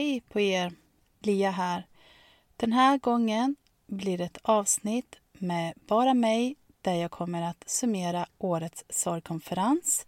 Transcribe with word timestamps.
Hej 0.00 0.20
på 0.20 0.40
er! 0.40 0.72
Lia 1.18 1.50
här. 1.50 1.86
Den 2.56 2.72
här 2.72 2.98
gången 2.98 3.56
blir 3.86 4.18
det 4.18 4.24
ett 4.24 4.38
avsnitt 4.42 5.16
med 5.32 5.74
bara 5.86 6.14
mig 6.14 6.56
där 6.80 6.94
jag 6.94 7.10
kommer 7.10 7.42
att 7.42 7.64
summera 7.66 8.26
årets 8.38 8.84
sorgkonferens 8.88 10.06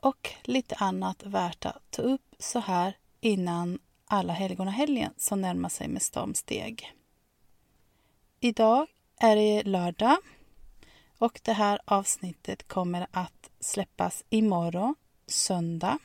och 0.00 0.30
lite 0.42 0.74
annat 0.74 1.22
värt 1.22 1.66
att 1.66 1.90
ta 1.90 2.02
upp 2.02 2.34
så 2.38 2.58
här 2.58 2.96
innan 3.20 3.78
alla 4.04 4.32
helgonahelgen 4.32 5.12
som 5.16 5.40
närmar 5.40 5.68
sig 5.68 5.88
med 5.88 6.02
stormsteg. 6.02 6.92
Idag 8.40 8.86
är 9.20 9.36
det 9.36 9.62
lördag 9.62 10.16
och 11.18 11.40
det 11.42 11.52
här 11.52 11.80
avsnittet 11.84 12.68
kommer 12.68 13.06
att 13.10 13.50
släppas 13.60 14.24
imorgon, 14.30 14.94
söndag. 15.26 15.98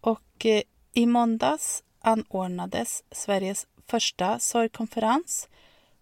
Och 0.00 0.46
eh, 0.46 0.62
i 0.92 1.06
måndags 1.06 1.84
anordnades 2.00 3.04
Sveriges 3.10 3.66
första 3.86 4.38
sorgkonferens 4.38 5.48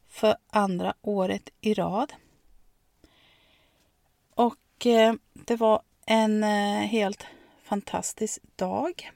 för 0.08 0.36
andra 0.50 0.94
året 1.02 1.50
i 1.60 1.74
rad. 1.74 2.12
Och 4.34 4.86
eh, 4.86 5.14
det 5.32 5.56
var 5.56 5.82
en 6.06 6.44
eh, 6.44 6.80
helt 6.80 7.26
fantastisk 7.62 8.42
dag 8.56 9.10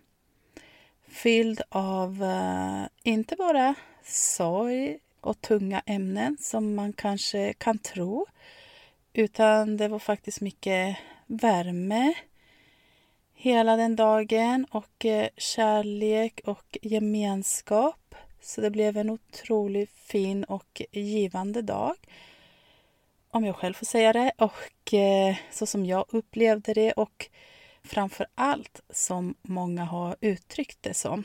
fylld 1.09 1.61
av 1.69 2.23
eh, 2.23 2.85
inte 3.03 3.37
bara 3.37 3.75
sorg 4.05 4.99
och 5.21 5.41
tunga 5.41 5.83
ämnen 5.87 6.37
som 6.41 6.75
man 6.75 6.93
kanske 6.93 7.53
kan 7.53 7.79
tro 7.79 8.27
utan 9.13 9.77
det 9.77 9.89
var 9.89 9.99
faktiskt 9.99 10.41
mycket 10.41 10.97
värme, 11.27 12.15
hela 13.43 13.77
den 13.77 13.97
dagen 13.97 14.67
och 14.71 15.05
eh, 15.05 15.29
kärlek 15.37 16.41
och 16.45 16.79
gemenskap. 16.83 18.15
Så 18.41 18.61
det 18.61 18.71
blev 18.71 18.97
en 18.97 19.11
otroligt 19.11 19.91
fin 19.91 20.45
och 20.45 20.83
givande 20.93 21.63
dag. 21.63 21.95
Om 23.31 23.45
jag 23.45 23.57
själv 23.57 23.75
får 23.75 23.87
säga 23.87 24.13
det 24.13 24.33
och 24.39 24.95
eh, 24.95 25.37
så 25.51 25.67
som 25.67 25.87
jag 25.87 26.05
upplevde 26.09 26.75
det 26.75 26.93
och 26.93 27.31
framför 27.85 28.27
allt 28.35 28.81
som 28.91 29.35
många 29.43 29.85
har 29.85 30.17
uttryckt 30.21 30.79
det 30.81 30.95
som. 30.95 31.25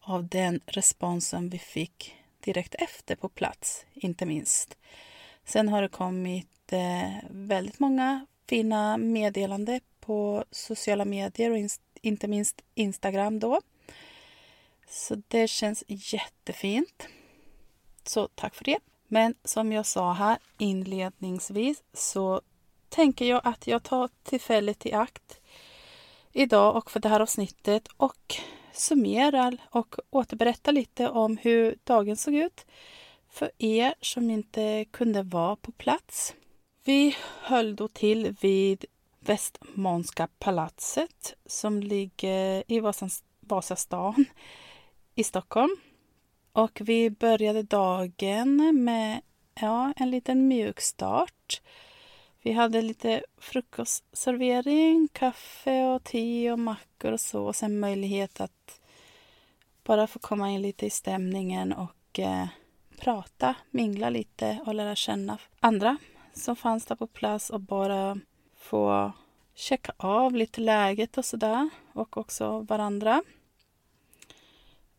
Av 0.00 0.28
den 0.28 0.60
responsen 0.66 1.48
vi 1.48 1.58
fick 1.58 2.14
direkt 2.40 2.74
efter 2.74 3.16
på 3.16 3.28
plats, 3.28 3.86
inte 3.92 4.26
minst. 4.26 4.78
Sen 5.44 5.68
har 5.68 5.82
det 5.82 5.88
kommit 5.88 6.72
eh, 6.72 7.12
väldigt 7.30 7.78
många 7.78 8.26
fina 8.48 8.96
meddelande 8.96 9.80
på 10.00 10.44
sociala 10.50 11.04
medier 11.04 11.50
och 11.50 11.70
inte 12.02 12.28
minst 12.28 12.62
Instagram 12.74 13.38
då. 13.38 13.60
Så 14.88 15.22
det 15.28 15.48
känns 15.48 15.84
jättefint. 15.86 17.08
Så 18.04 18.28
tack 18.34 18.54
för 18.54 18.64
det. 18.64 18.78
Men 19.08 19.34
som 19.44 19.72
jag 19.72 19.86
sa 19.86 20.12
här 20.12 20.38
inledningsvis 20.58 21.82
så 21.92 22.40
tänker 22.88 23.24
jag 23.24 23.40
att 23.44 23.66
jag 23.66 23.82
tar 23.82 24.08
tillfället 24.22 24.86
i 24.86 24.92
akt 24.92 25.40
idag 26.32 26.76
och 26.76 26.90
för 26.90 27.00
det 27.00 27.08
här 27.08 27.20
avsnittet 27.20 27.88
och 27.96 28.34
summerar 28.72 29.56
och 29.70 29.96
återberättar 30.10 30.72
lite 30.72 31.08
om 31.08 31.36
hur 31.36 31.78
dagen 31.84 32.16
såg 32.16 32.34
ut 32.34 32.66
för 33.28 33.50
er 33.58 33.94
som 34.00 34.30
inte 34.30 34.84
kunde 34.90 35.22
vara 35.22 35.56
på 35.56 35.72
plats. 35.72 36.34
Vi 36.86 37.16
höll 37.42 37.76
då 37.76 37.88
till 37.88 38.36
vid 38.40 38.84
Västmanska 39.20 40.28
palatset 40.38 41.34
som 41.46 41.80
ligger 41.80 42.62
i 42.66 42.80
Vasastan 43.40 44.24
i 45.14 45.24
Stockholm. 45.24 45.76
Och 46.52 46.80
vi 46.84 47.10
började 47.10 47.62
dagen 47.62 48.84
med 48.84 49.20
ja, 49.60 49.92
en 49.96 50.10
liten 50.10 50.48
mjukstart. 50.48 51.62
Vi 52.42 52.52
hade 52.52 52.82
lite 52.82 53.24
frukostservering, 53.38 55.08
kaffe 55.12 55.84
och 55.84 56.04
te 56.04 56.52
och 56.52 56.58
mackor 56.58 57.12
och 57.12 57.20
så. 57.20 57.44
Och 57.44 57.56
sen 57.56 57.80
möjlighet 57.80 58.40
att 58.40 58.80
bara 59.84 60.06
få 60.06 60.18
komma 60.18 60.50
in 60.50 60.62
lite 60.62 60.86
i 60.86 60.90
stämningen 60.90 61.72
och 61.72 62.18
eh, 62.18 62.46
prata, 62.98 63.54
mingla 63.70 64.10
lite 64.10 64.58
och 64.66 64.74
lära 64.74 64.94
känna 64.94 65.38
andra 65.60 65.96
som 66.36 66.56
fanns 66.56 66.84
där 66.84 66.96
på 66.96 67.06
plats 67.06 67.50
och 67.50 67.60
bara 67.60 68.18
få 68.56 69.12
checka 69.54 69.92
av 69.96 70.34
lite 70.34 70.60
läget 70.60 71.18
och 71.18 71.24
sådär 71.24 71.68
och 71.92 72.16
också 72.16 72.60
varandra. 72.60 73.22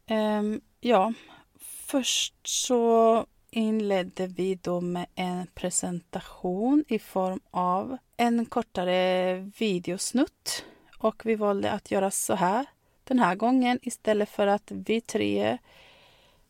Um, 0.09 0.61
ja, 0.79 1.13
först 1.59 2.33
så 2.43 3.25
inledde 3.51 4.27
vi 4.27 4.55
då 4.55 4.81
med 4.81 5.05
en 5.15 5.47
presentation 5.53 6.85
i 6.87 6.99
form 6.99 7.39
av 7.51 7.97
en 8.17 8.45
kortare 8.45 9.35
videosnutt 9.57 10.65
och 10.97 11.25
vi 11.25 11.35
valde 11.35 11.71
att 11.71 11.91
göra 11.91 12.11
så 12.11 12.35
här 12.35 12.65
den 13.03 13.19
här 13.19 13.35
gången 13.35 13.79
istället 13.81 14.29
för 14.29 14.47
att 14.47 14.71
vi 14.71 15.01
tre 15.01 15.57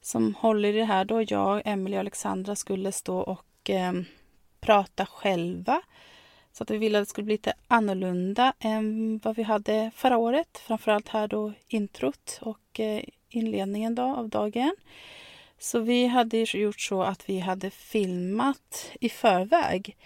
som 0.02 0.36
håller 0.36 0.70
i 0.70 0.78
det 0.78 0.86
här 0.86 1.06
då, 1.06 1.22
jag, 1.22 1.62
Emelie 1.66 1.98
och 1.98 2.00
Alexandra 2.00 2.56
skulle 2.56 2.92
stå 2.92 3.18
och 3.18 3.70
um, 3.70 4.06
prata 4.68 5.06
själva. 5.06 5.82
Så 6.52 6.64
att 6.64 6.72
vi 6.72 6.78
ville 6.78 6.98
att 6.98 7.02
det 7.02 7.10
skulle 7.10 7.26
bli 7.26 7.34
lite 7.34 7.54
annorlunda 7.68 8.54
än 8.60 9.20
vad 9.24 9.36
vi 9.36 9.44
hade 9.44 9.92
förra 9.96 10.18
året. 10.18 10.58
Framförallt 10.58 11.08
här 11.08 11.28
då 11.28 11.54
introt 11.68 12.40
och 12.42 12.80
eh, 12.80 13.04
inledningen 13.30 13.96
då 13.96 14.04
av 14.04 14.30
dagen. 14.30 14.76
Så 15.60 15.80
vi 15.80 16.08
hade 16.08 16.38
gjort 16.38 16.82
så 16.82 17.04
att 17.04 17.30
vi 17.30 17.40
hade 17.40 17.70
filmat 17.70 18.92
i 19.00 19.10
förväg 19.10 19.98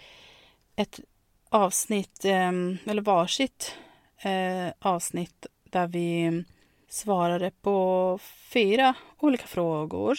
ett 0.76 1.00
avsnitt, 1.48 2.24
ehm, 2.24 2.78
eller 2.86 3.02
varsitt 3.02 3.74
eh, 4.18 4.72
avsnitt 4.78 5.46
där 5.64 5.86
vi 5.86 6.44
svarade 6.88 7.50
på 7.50 8.18
fyra 8.52 8.94
olika 9.18 9.46
frågor. 9.46 10.18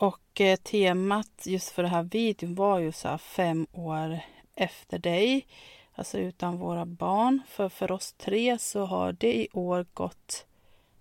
Och 0.00 0.40
eh, 0.40 0.56
temat 0.56 1.46
just 1.46 1.70
för 1.70 1.82
den 1.82 1.92
här 1.92 2.02
videon 2.02 2.54
var 2.54 2.78
ju 2.78 2.92
så 2.92 3.08
här 3.08 3.18
fem 3.18 3.66
år 3.72 4.20
efter 4.54 4.98
dig, 4.98 5.46
alltså 5.94 6.18
utan 6.18 6.58
våra 6.58 6.86
barn. 6.86 7.42
För 7.48 7.68
för 7.68 7.92
oss 7.92 8.12
tre 8.12 8.58
så 8.58 8.84
har 8.84 9.12
det 9.12 9.36
i 9.36 9.48
år 9.52 9.86
gått 9.94 10.46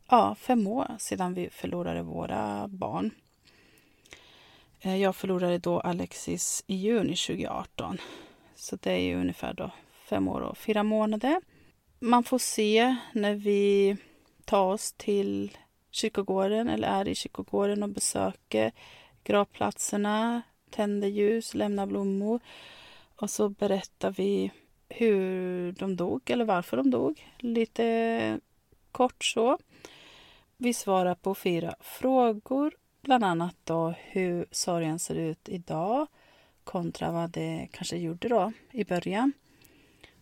ja, 0.09 0.35
fem 0.35 0.67
år 0.67 0.88
sedan 0.99 1.33
vi 1.33 1.49
förlorade 1.49 2.01
våra 2.01 2.67
barn. 2.67 3.11
Eh, 4.81 4.95
jag 4.95 5.15
förlorade 5.15 5.57
då 5.57 5.79
Alexis 5.79 6.63
i 6.67 6.75
juni 6.75 7.15
2018. 7.15 7.97
Så 8.55 8.75
det 8.75 8.91
är 8.91 9.01
ju 9.01 9.15
ungefär 9.15 9.53
då 9.53 9.71
fem 10.09 10.27
år 10.27 10.41
och 10.41 10.57
fyra 10.57 10.83
månader. 10.83 11.41
Man 11.99 12.23
får 12.23 12.39
se 12.39 12.95
när 13.13 13.35
vi 13.35 13.97
tar 14.45 14.73
oss 14.73 14.91
till 14.91 15.57
kyrkogården 15.97 16.69
eller 16.69 16.88
är 16.88 17.07
i 17.07 17.15
kyrkogården 17.15 17.83
och 17.83 17.89
besöker 17.89 18.71
gravplatserna, 19.23 20.41
tänder 20.69 21.07
ljus, 21.07 21.53
lämnar 21.53 21.85
blommor 21.85 22.39
och 23.15 23.29
så 23.29 23.49
berättar 23.49 24.11
vi 24.11 24.51
hur 24.89 25.71
de 25.71 25.95
dog 25.95 26.29
eller 26.29 26.45
varför 26.45 26.77
de 26.77 26.91
dog. 26.91 27.31
Lite 27.39 28.39
kort 28.91 29.23
så. 29.23 29.57
Vi 30.57 30.73
svarar 30.73 31.15
på 31.15 31.35
fyra 31.35 31.75
frågor, 31.79 32.73
bland 33.01 33.23
annat 33.23 33.55
då 33.63 33.94
hur 33.97 34.45
sorgen 34.51 34.99
ser 34.99 35.15
ut 35.15 35.49
idag 35.49 36.07
kontra 36.63 37.11
vad 37.11 37.29
det 37.29 37.67
kanske 37.71 37.97
gjorde 37.97 38.27
då 38.27 38.51
i 38.71 38.83
början. 38.83 39.33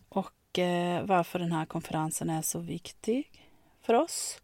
Och 0.08 0.58
eh, 0.58 1.04
varför 1.04 1.38
den 1.38 1.52
här 1.52 1.66
konferensen 1.66 2.30
är 2.30 2.42
så 2.42 2.58
viktig 2.58 3.42
för 3.82 3.94
oss. 3.94 4.40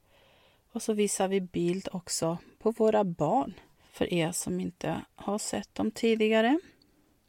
Och 0.73 0.83
så 0.83 0.93
visar 0.93 1.29
vi 1.29 1.41
bild 1.41 1.89
också 1.93 2.39
på 2.59 2.71
våra 2.71 3.05
barn 3.05 3.55
för 3.93 4.15
er 4.15 4.33
som 4.33 4.61
inte 4.61 5.01
har 5.15 5.39
sett 5.39 5.75
dem 5.75 5.91
tidigare. 5.91 6.59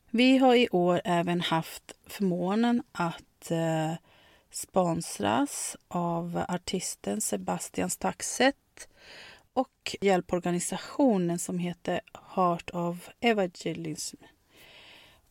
Vi 0.09 0.37
har 0.37 0.55
i 0.55 0.69
år 0.71 1.01
även 1.03 1.41
haft 1.41 1.95
förmånen 2.05 2.83
att 2.91 3.51
eh, 3.51 3.93
sponsras 4.51 5.77
av 5.87 6.45
artisten 6.47 7.21
Sebastian 7.21 7.89
Staxet 7.89 8.87
och 9.53 9.95
hjälporganisationen 10.01 11.39
som 11.39 11.59
heter 11.59 12.01
Heart 12.35 12.69
of 12.69 13.09
Evangelism. 13.19 14.17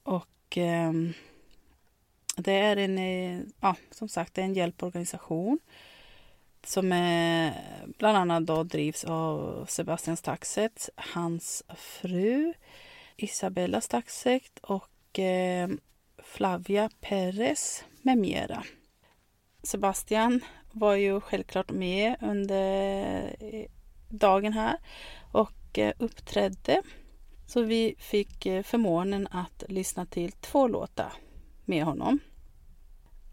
Och 0.03 0.58
eh, 0.58 0.93
det 2.37 2.53
är 2.53 2.76
en, 2.76 2.99
eh, 2.99 3.41
ja, 3.61 3.76
som 3.91 4.08
sagt, 4.08 4.38
en 4.38 4.55
hjälporganisation 4.55 5.58
som 6.67 6.93
är, 6.93 7.55
bland 7.99 8.17
annat 8.17 8.47
då 8.47 8.62
drivs 8.62 9.05
av 9.05 9.67
Sebastian 9.69 10.17
Staxet, 10.17 10.88
hans 10.97 11.62
fru 11.76 12.53
Isabella 13.17 13.81
Staxet 13.81 14.59
och 14.62 15.19
eh, 15.19 15.69
Flavia 16.23 16.91
Perez 17.00 17.85
med 18.03 18.19
mera. 18.19 18.64
Sebastian 19.62 20.41
var 20.73 20.94
ju 20.94 21.20
självklart 21.20 21.70
med 21.70 22.17
under 22.20 23.37
eh, 23.41 23.67
dagen 24.08 24.53
här 24.53 24.76
och 25.32 25.79
eh, 25.79 25.93
uppträdde. 25.99 26.82
Så 27.47 27.62
vi 27.62 27.94
fick 27.99 28.47
eh, 28.47 28.62
förmånen 28.62 29.29
att 29.31 29.65
lyssna 29.69 30.06
till 30.06 30.32
två 30.32 30.69
låtar 30.69 31.12
med 31.65 31.85
honom. 31.85 32.19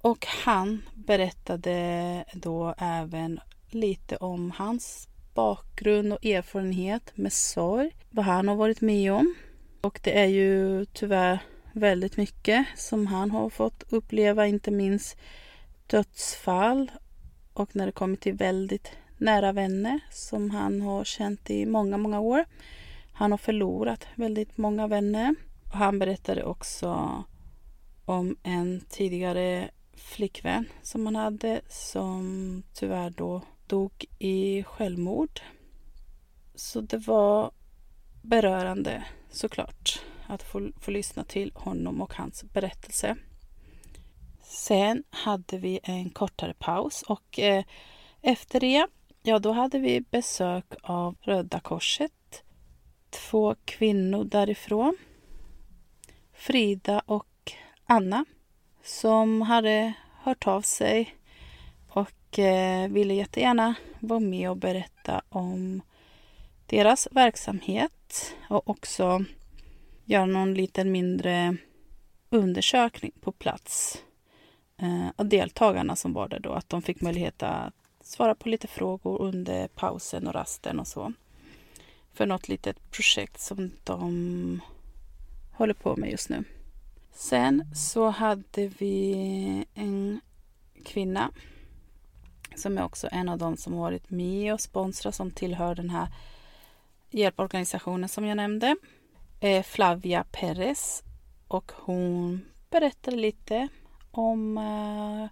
Och 0.01 0.25
han 0.25 0.81
berättade 0.93 2.25
då 2.33 2.75
även 2.77 3.39
lite 3.69 4.17
om 4.17 4.51
hans 4.51 5.07
bakgrund 5.33 6.13
och 6.13 6.25
erfarenhet 6.25 7.11
med 7.15 7.33
sorg, 7.33 7.95
vad 8.09 8.25
han 8.25 8.47
har 8.47 8.55
varit 8.55 8.81
med 8.81 9.13
om. 9.13 9.35
Och 9.81 9.99
det 10.03 10.19
är 10.19 10.25
ju 10.25 10.85
tyvärr 10.85 11.39
väldigt 11.73 12.17
mycket 12.17 12.65
som 12.75 13.07
han 13.07 13.31
har 13.31 13.49
fått 13.49 13.83
uppleva, 13.89 14.47
inte 14.47 14.71
minst 14.71 15.17
dödsfall 15.87 16.91
och 17.53 17.75
när 17.75 17.85
det 17.85 17.91
kommer 17.91 18.15
till 18.15 18.33
väldigt 18.33 18.91
nära 19.17 19.51
vänner 19.51 19.99
som 20.11 20.49
han 20.51 20.81
har 20.81 21.03
känt 21.03 21.49
i 21.49 21.65
många, 21.65 21.97
många 21.97 22.19
år. 22.19 22.45
Han 23.13 23.31
har 23.31 23.37
förlorat 23.37 24.07
väldigt 24.15 24.57
många 24.57 24.87
vänner. 24.87 25.35
Och 25.65 25.77
han 25.77 25.99
berättade 25.99 26.43
också 26.43 27.23
om 28.05 28.37
en 28.43 28.81
tidigare 28.89 29.69
flickvän 29.99 30.65
som 30.81 31.05
han 31.05 31.15
hade 31.15 31.61
som 31.69 32.63
tyvärr 32.73 33.09
då 33.09 33.41
dog 33.67 34.05
i 34.19 34.63
självmord. 34.63 35.41
Så 36.55 36.81
det 36.81 36.97
var 36.97 37.51
berörande 38.21 39.03
såklart 39.29 40.01
att 40.27 40.43
få, 40.43 40.71
få 40.79 40.91
lyssna 40.91 41.23
till 41.23 41.51
honom 41.55 42.01
och 42.01 42.13
hans 42.13 42.43
berättelse. 42.43 43.15
Sen 44.43 45.03
hade 45.09 45.57
vi 45.57 45.79
en 45.83 46.09
kortare 46.09 46.53
paus 46.53 47.01
och 47.01 47.39
eh, 47.39 47.63
efter 48.21 48.59
det, 48.59 48.87
ja 49.23 49.39
då 49.39 49.51
hade 49.51 49.79
vi 49.79 50.01
besök 50.01 50.65
av 50.83 51.15
Röda 51.21 51.59
Korset. 51.59 52.43
Två 53.09 53.55
kvinnor 53.65 54.23
därifrån. 54.23 54.97
Frida 56.33 57.01
och 57.05 57.51
Anna 57.85 58.25
som 58.89 59.41
hade 59.41 59.93
hört 60.23 60.47
av 60.47 60.61
sig 60.61 61.15
och 61.87 62.39
eh, 62.39 62.89
ville 62.89 63.13
jättegärna 63.13 63.75
vara 63.99 64.19
med 64.19 64.49
och 64.49 64.57
berätta 64.57 65.21
om 65.29 65.81
deras 66.65 67.07
verksamhet 67.11 68.35
och 68.49 68.69
också 68.69 69.23
göra 70.05 70.25
någon 70.25 70.53
liten 70.53 70.91
mindre 70.91 71.57
undersökning 72.29 73.11
på 73.21 73.31
plats 73.31 74.03
eh, 74.77 75.07
av 75.15 75.29
deltagarna 75.29 75.95
som 75.95 76.13
var 76.13 76.27
där 76.27 76.39
då. 76.39 76.51
Att 76.51 76.69
de 76.69 76.81
fick 76.81 77.01
möjlighet 77.01 77.43
att 77.43 77.73
svara 78.01 78.35
på 78.35 78.49
lite 78.49 78.67
frågor 78.67 79.21
under 79.21 79.67
pausen 79.67 80.27
och 80.27 80.33
rasten 80.33 80.79
och 80.79 80.87
så. 80.87 81.13
För 82.13 82.25
något 82.25 82.47
litet 82.47 82.91
projekt 82.91 83.39
som 83.39 83.71
de 83.83 84.61
håller 85.51 85.73
på 85.73 85.95
med 85.95 86.11
just 86.11 86.29
nu. 86.29 86.43
Sen 87.11 87.75
så 87.75 88.09
hade 88.09 88.67
vi 88.67 89.65
en 89.73 90.21
kvinna 90.85 91.31
som 92.55 92.77
är 92.77 92.83
också 92.83 93.07
en 93.11 93.29
av 93.29 93.37
dem 93.37 93.57
som 93.57 93.77
varit 93.77 94.09
med 94.09 94.53
och 94.53 94.61
sponsrat 94.61 95.15
som 95.15 95.31
tillhör 95.31 95.75
den 95.75 95.89
här 95.89 96.07
hjälporganisationen 97.09 98.09
som 98.09 98.25
jag 98.25 98.37
nämnde. 98.37 98.75
Eh, 99.39 99.63
Flavia 99.63 100.23
Perez 100.31 101.03
och 101.47 101.71
hon 101.75 102.41
berättade 102.69 103.17
lite 103.17 103.67
om 104.11 104.57
eh, 104.57 105.27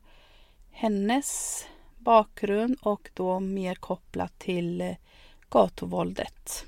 hennes 0.72 1.64
bakgrund 1.98 2.78
och 2.82 3.10
då 3.14 3.40
mer 3.40 3.76
kopplat 3.76 4.40
till 4.40 4.82
eh, 4.82 4.96
gatuvåldet 5.50 6.66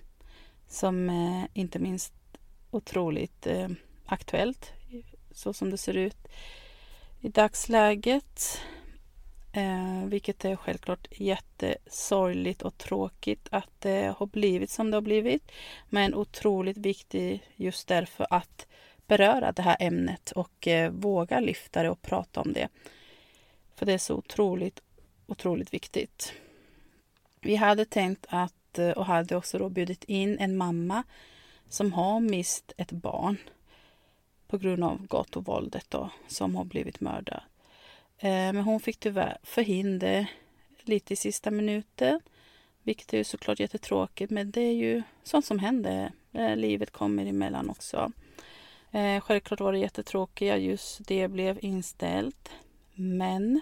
som 0.67 1.09
eh, 1.09 1.43
inte 1.53 1.79
minst 1.79 2.13
otroligt 2.71 3.47
eh, 3.47 3.69
aktuellt 4.05 4.73
så 5.31 5.53
som 5.53 5.69
det 5.69 5.77
ser 5.77 5.97
ut 5.97 6.27
i 7.19 7.29
dagsläget. 7.29 8.61
Eh, 9.53 10.05
vilket 10.05 10.45
är 10.45 10.55
självklart 10.55 11.07
jättesorgligt 11.11 12.61
och 12.61 12.77
tråkigt 12.77 13.47
att 13.51 13.69
det 13.79 14.13
har 14.17 14.25
blivit 14.25 14.69
som 14.69 14.91
det 14.91 14.97
har 14.97 15.01
blivit. 15.01 15.51
Men 15.89 16.15
otroligt 16.15 16.77
viktigt 16.77 17.41
just 17.55 17.87
därför 17.87 18.27
att 18.29 18.67
beröra 19.07 19.51
det 19.51 19.61
här 19.61 19.77
ämnet 19.79 20.31
och 20.31 20.67
eh, 20.67 20.91
våga 20.91 21.39
lyfta 21.39 21.83
det 21.83 21.89
och 21.89 22.01
prata 22.01 22.41
om 22.41 22.53
det. 22.53 22.67
För 23.75 23.85
det 23.85 23.93
är 23.93 23.97
så 23.97 24.15
otroligt, 24.15 24.81
otroligt 25.27 25.73
viktigt. 25.73 26.33
Vi 27.41 27.55
hade 27.55 27.85
tänkt 27.85 28.25
att, 28.29 28.79
eh, 28.79 28.91
och 28.91 29.05
hade 29.05 29.35
också 29.35 29.57
då 29.57 29.69
bjudit 29.69 30.03
in 30.03 30.39
en 30.39 30.57
mamma 30.57 31.03
som 31.69 31.93
har 31.93 32.19
mist 32.19 32.73
ett 32.77 32.91
barn 32.91 33.37
på 34.49 34.57
grund 34.57 34.83
av 34.83 35.07
gatuvåldet 35.07 35.85
då, 35.89 36.09
som 36.27 36.55
har 36.55 36.65
blivit 36.65 36.99
mördad. 36.99 37.41
Eh, 38.17 38.29
men 38.29 38.57
hon 38.57 38.79
fick 38.79 38.99
tyvärr 38.99 39.37
förhinder 39.43 40.27
lite 40.83 41.13
i 41.13 41.15
sista 41.15 41.51
minuten. 41.51 42.19
Vilket 42.83 43.13
är 43.13 43.23
såklart 43.23 43.59
jättetråkigt, 43.59 44.31
men 44.31 44.51
det 44.51 44.61
är 44.61 44.73
ju 44.73 45.01
sånt 45.23 45.45
som 45.45 45.59
händer. 45.59 46.11
Eh, 46.33 46.55
livet 46.55 46.91
kommer 46.91 47.25
emellan 47.25 47.69
också. 47.69 48.11
Eh, 48.91 49.21
självklart 49.21 49.59
var 49.59 49.71
det 49.71 49.79
jättetråkigt, 49.79 50.53
att 50.53 50.61
just 50.61 51.07
det 51.07 51.27
blev 51.27 51.59
inställt. 51.61 52.51
Men 52.95 53.61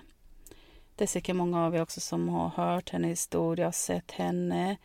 det 0.96 1.04
är 1.04 1.08
säkert 1.08 1.36
många 1.36 1.66
av 1.66 1.76
er 1.76 1.82
också 1.82 2.00
som 2.00 2.30
har 2.30 2.50
hört 2.50 2.90
hennes 2.90 3.12
historia 3.12 3.68
och 3.68 3.76
sett 3.76 4.12
henne. 4.12 4.78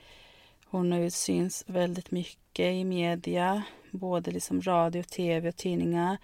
Hon 0.64 0.92
har 0.92 0.98
ju 0.98 1.10
syns 1.10 1.64
väldigt 1.66 2.10
mycket 2.10 2.66
i 2.66 2.84
media, 2.84 3.62
både 3.92 4.30
liksom 4.30 4.62
radio, 4.62 5.02
tv 5.02 5.48
och 5.48 5.56
tidningar. 5.56 6.18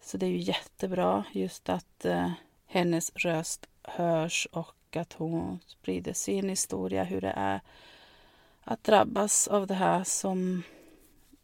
Så 0.00 0.16
det 0.16 0.26
är 0.26 0.30
ju 0.30 0.38
jättebra 0.38 1.24
just 1.32 1.68
att 1.68 2.04
eh, 2.04 2.30
hennes 2.66 3.12
röst 3.14 3.66
hörs 3.82 4.48
och 4.52 4.96
att 4.96 5.12
hon 5.12 5.58
sprider 5.66 6.12
sin 6.12 6.48
historia, 6.48 7.04
hur 7.04 7.20
det 7.20 7.32
är 7.36 7.60
att 8.64 8.84
drabbas 8.84 9.48
av 9.48 9.66
det 9.66 9.74
här 9.74 10.04
som 10.04 10.62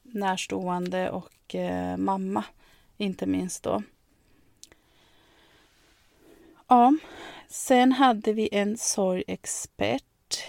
närstående 0.02 1.10
och 1.10 1.54
eh, 1.54 1.96
mamma, 1.96 2.44
inte 2.96 3.26
minst 3.26 3.62
då. 3.62 3.82
Ja, 6.68 6.96
sen 7.48 7.92
hade 7.92 8.32
vi 8.32 8.48
en 8.52 8.76
sorgexpert, 8.76 10.42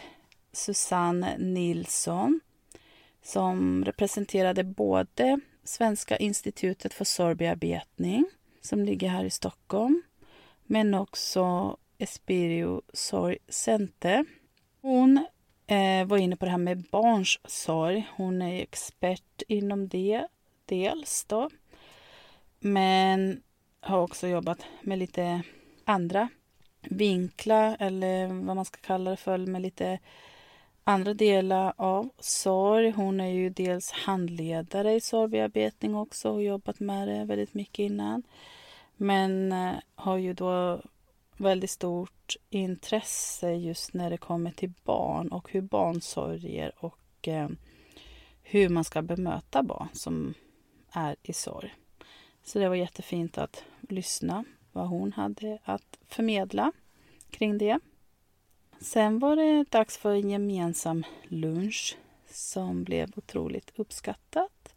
Susanne 0.51 1.37
Nilsson, 1.37 2.39
som 3.25 3.85
representerade 3.85 4.63
både 4.63 5.39
Svenska 5.63 6.17
institutet 6.17 6.93
för 6.93 7.05
sorgbearbetning, 7.05 8.25
som 8.61 8.83
ligger 8.83 9.09
här 9.09 9.25
i 9.25 9.29
Stockholm, 9.29 10.01
men 10.63 10.93
också 10.93 11.77
Espiro 11.97 12.81
Sorg 12.93 13.37
Center. 13.47 14.25
Hon 14.81 15.25
eh, 15.67 16.05
var 16.05 16.17
inne 16.17 16.35
på 16.35 16.45
det 16.45 16.51
här 16.51 16.57
med 16.57 16.83
barns 16.91 17.39
sorg. 17.45 18.07
Hon 18.15 18.41
är 18.41 18.61
expert 18.61 19.41
inom 19.47 19.87
det, 19.87 20.27
dels 20.65 21.25
då. 21.25 21.49
Men 22.59 23.41
har 23.79 24.01
också 24.01 24.27
jobbat 24.27 24.65
med 24.81 24.99
lite 24.99 25.41
andra 25.85 26.29
vinklar, 26.81 27.77
eller 27.79 28.27
vad 28.27 28.55
man 28.55 28.65
ska 28.65 28.77
kalla 28.81 29.11
det 29.11 29.17
för, 29.17 29.37
med 29.37 29.61
lite 29.61 29.99
andra 30.87 31.13
delar 31.13 31.73
av 31.77 32.09
sorg. 32.19 32.91
Hon 32.91 33.19
är 33.19 33.29
ju 33.29 33.49
dels 33.49 33.91
handledare 33.91 34.93
i 34.93 35.01
sorgbearbetning 35.01 35.95
också 35.95 36.29
och 36.29 36.43
jobbat 36.43 36.79
med 36.79 37.07
det 37.07 37.25
väldigt 37.25 37.53
mycket 37.53 37.79
innan. 37.79 38.23
Men 38.97 39.51
eh, 39.51 39.73
har 39.95 40.17
ju 40.17 40.33
då 40.33 40.81
väldigt 41.37 41.69
stort 41.69 42.35
intresse 42.49 43.51
just 43.51 43.93
när 43.93 44.09
det 44.09 44.17
kommer 44.17 44.51
till 44.51 44.73
barn 44.83 45.27
och 45.27 45.51
hur 45.51 45.61
barn 45.61 46.01
sörjer 46.01 46.71
och 46.77 47.27
eh, 47.27 47.49
hur 48.43 48.69
man 48.69 48.83
ska 48.83 49.01
bemöta 49.01 49.63
barn 49.63 49.87
som 49.93 50.33
är 50.91 51.15
i 51.23 51.33
sorg. 51.33 51.75
Så 52.43 52.59
det 52.59 52.69
var 52.69 52.75
jättefint 52.75 53.37
att 53.37 53.63
lyssna 53.81 54.43
vad 54.71 54.87
hon 54.87 55.13
hade 55.13 55.59
att 55.63 55.97
förmedla 56.07 56.71
kring 57.29 57.57
det. 57.57 57.79
Sen 58.79 59.19
var 59.19 59.35
det 59.35 59.71
dags 59.71 59.97
för 59.97 60.13
en 60.13 60.29
gemensam 60.29 61.03
lunch 61.23 61.97
som 62.29 62.83
blev 62.83 63.11
otroligt 63.15 63.71
uppskattat. 63.75 64.75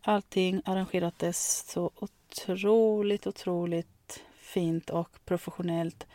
Allting 0.00 0.62
arrangerades 0.64 1.68
så 1.68 1.90
otroligt, 1.94 3.26
otroligt 3.26 4.22
fint 4.40 4.90
och 4.90 5.18
professionellt 5.24 6.06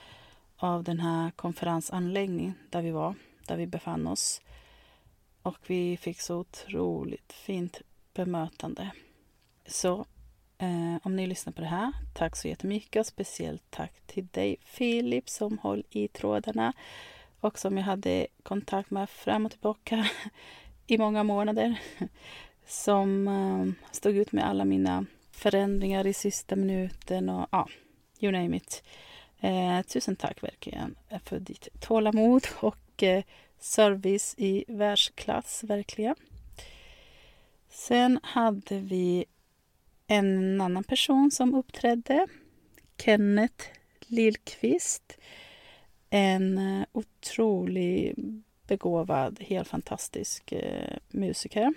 av 0.58 0.84
den 0.84 1.00
här 1.00 1.32
konferensanläggningen 1.32 2.54
där 2.70 2.82
vi 2.82 2.92
var, 2.92 3.16
där 3.48 3.58
vi 3.58 3.68
befann 3.68 4.08
oss. 4.08 4.42
Och 5.42 5.58
vi 5.68 5.98
fick 5.98 6.22
så 6.22 6.38
otroligt 6.38 7.34
fint 7.34 7.82
bemötande. 8.14 8.92
Så 9.66 10.06
eh, 10.64 10.98
om 11.04 11.16
ni 11.16 11.28
lyssnar 11.28 11.54
på 11.54 11.62
det 11.62 11.68
här, 11.68 11.94
tack 12.14 12.36
så 12.36 12.48
jättemycket 12.48 13.00
och 13.00 13.06
speciellt 13.06 13.64
tack 13.70 13.94
till 14.06 14.28
dig 14.28 14.58
Filip 14.64 15.30
som 15.30 15.58
håller 15.58 15.84
i 15.90 16.08
trådarna 16.08 16.74
och 17.40 17.60
som 17.60 17.78
jag 17.78 17.84
hade 17.84 18.28
kontakt 18.44 18.92
med 18.92 19.10
fram 19.10 19.46
och 19.46 19.52
tillbaka 19.52 20.10
i 20.88 20.98
många 20.98 21.24
månader. 21.24 21.80
Som 22.68 23.28
eh, 23.28 23.92
stod 23.92 24.18
ut 24.18 24.32
med 24.32 24.48
alla 24.48 24.66
mina 24.66 25.06
förändringar 25.32 26.08
i 26.08 26.14
sista 26.14 26.56
minuten 26.56 27.30
och 27.30 27.48
ja, 27.52 27.68
you 28.20 28.32
name 28.32 28.58
it. 28.58 28.84
Eh, 29.40 29.82
tusen 29.82 30.16
tack 30.16 30.44
verkligen 30.44 30.96
för 31.26 31.40
ditt 31.40 31.68
tålamod 31.82 32.48
och 32.60 33.04
eh, 33.04 33.24
service 33.60 34.36
i 34.38 34.66
världsklass, 34.68 35.64
verkligen. 35.64 36.16
Sen 37.70 38.20
hade 38.24 38.80
vi 38.80 39.26
en 40.14 40.62
annan 40.62 40.84
person 40.84 41.32
som 41.32 41.56
uppträdde, 41.56 42.28
Kenneth 42.98 43.66
Lillqvist. 44.08 45.18
En 46.10 46.58
eh, 46.58 46.86
otroligt 46.92 48.18
begåvad, 48.68 49.40
helt 49.42 49.68
fantastisk 49.68 50.52
eh, 50.52 50.98
musiker 51.10 51.74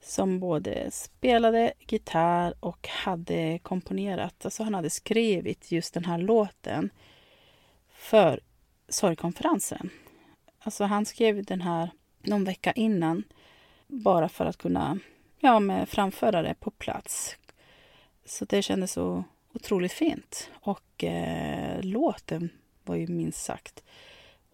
som 0.00 0.40
både 0.40 0.90
spelade 0.90 1.72
gitarr 1.78 2.54
och 2.60 2.88
hade 2.88 3.58
komponerat, 3.62 4.44
alltså 4.44 4.62
han 4.62 4.74
hade 4.74 4.90
skrivit 4.90 5.72
just 5.72 5.94
den 5.94 6.04
här 6.04 6.18
låten 6.18 6.90
för 7.92 8.40
sorgkonferensen. 8.88 9.90
Alltså 10.58 10.84
han 10.84 11.06
skrev 11.06 11.44
den 11.44 11.60
här 11.60 11.90
någon 12.22 12.44
vecka 12.44 12.72
innan 12.72 13.24
bara 13.86 14.28
för 14.28 14.46
att 14.46 14.56
kunna 14.56 14.98
ja, 15.38 15.60
med 15.60 15.88
framförare 15.88 16.54
på 16.54 16.70
plats. 16.70 17.36
Så 18.24 18.44
det 18.44 18.62
kändes 18.62 18.92
så 18.92 19.24
otroligt 19.52 19.92
fint. 19.92 20.50
Och 20.52 21.04
eh, 21.04 21.82
låten 21.82 22.50
var 22.84 22.96
ju 22.96 23.06
minst 23.06 23.44
sagt 23.44 23.82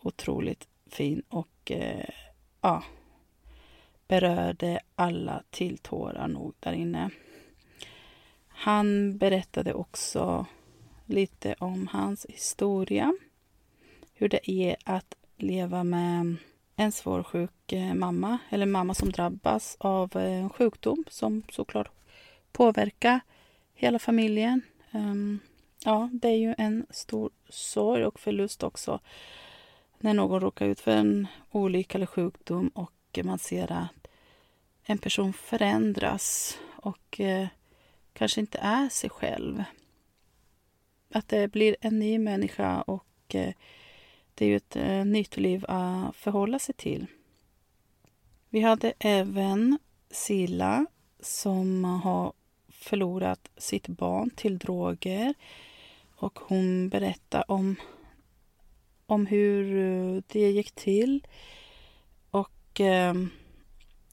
otroligt 0.01 0.69
fin 0.87 1.23
och 1.29 1.71
eh, 1.71 2.09
ja, 2.61 2.85
berörde 4.09 4.81
alla 4.95 5.43
till 5.51 5.79
tårar 5.79 6.29
nog 6.29 6.55
där 6.61 6.73
inne. 6.73 7.11
Han 8.49 9.19
berättade 9.19 9.75
också 9.75 10.47
lite 11.07 11.55
om 11.59 11.87
hans 11.87 12.27
historia. 12.29 13.15
Hur 14.15 14.29
det 14.29 14.51
är 14.51 14.77
att 14.85 15.15
leva 15.37 15.85
med 15.85 16.37
en 16.77 16.93
svår 16.93 17.23
sjuk 17.23 17.73
eh, 17.73 17.95
mamma, 17.95 18.39
eller 18.51 18.67
mamma 18.67 18.95
som 18.95 19.13
drabbas 19.13 19.77
av 19.81 20.17
eh, 20.17 20.41
en 20.41 20.51
sjukdom 20.51 21.05
som 21.09 21.43
såklart 21.51 21.91
påverkar 22.53 23.21
hela 23.75 23.99
familjen. 23.99 24.63
Ehm, 24.91 25.39
ja, 25.85 26.11
det 26.13 26.29
är 26.29 26.37
ju 26.37 26.55
en 26.59 26.87
stor 26.91 27.31
sorg 27.49 28.05
och 28.05 28.21
förlust 28.21 28.63
också 28.63 29.01
när 29.99 30.15
någon 30.15 30.41
råkar 30.41 30.67
ut 30.67 30.81
för 30.81 30.91
en 30.97 31.27
olycka 31.51 31.99
eller 31.99 32.07
sjukdom 32.07 32.69
och 32.69 33.19
man 33.25 33.39
ser 33.39 33.73
att 33.73 34.09
en 34.83 34.99
person 34.99 35.33
förändras 35.33 36.59
och 36.77 37.21
eh, 37.21 37.47
kanske 38.13 38.41
inte 38.41 38.59
är 38.59 38.89
sig 38.89 39.11
själv. 39.11 39.65
Att 41.11 41.29
det 41.29 41.49
blir 41.49 41.77
en 41.81 41.99
ny 41.99 42.19
människa 42.19 42.83
och 42.83 43.35
eh, 43.35 43.55
det 44.35 44.45
är 44.45 44.49
ju 44.49 44.57
ett 44.57 44.77
eh, 44.77 45.05
nytt 45.05 45.37
liv 45.37 45.65
att 45.69 46.17
förhålla 46.17 46.59
sig 46.59 46.75
till. 46.75 47.07
Vi 48.49 48.61
hade 48.61 48.93
även 48.99 49.79
Silla 50.11 50.87
som 51.21 51.85
har 51.85 52.33
förlorat 52.69 53.51
sitt 53.57 53.89
barn 53.89 54.31
till 54.31 54.59
droger. 54.59 55.35
Och 56.17 56.39
hon 56.39 56.89
berättar 56.89 57.51
om, 57.51 57.77
om 59.07 59.27
hur 59.27 59.79
eh, 59.79 60.23
det 60.27 60.51
gick 60.51 60.73
till. 60.73 61.27
Och 62.31 62.81
eh, 62.81 63.15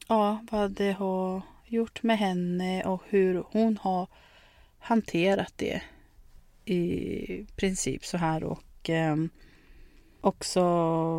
ja, 0.08 0.46
vad 0.52 0.72
det 0.72 0.92
har 0.92 1.42
gjort 1.66 2.04
med 2.04 2.18
henne 2.18 2.84
och 2.84 3.04
hur 3.10 3.44
hon 3.52 3.78
har 3.78 4.08
hanterat 4.80 5.54
det 5.56 5.82
i 6.66 7.46
princip 7.56 8.06
så 8.06 8.18
här 8.18 8.44
och 8.44 8.90
eh, 8.90 9.16
också 10.22 10.62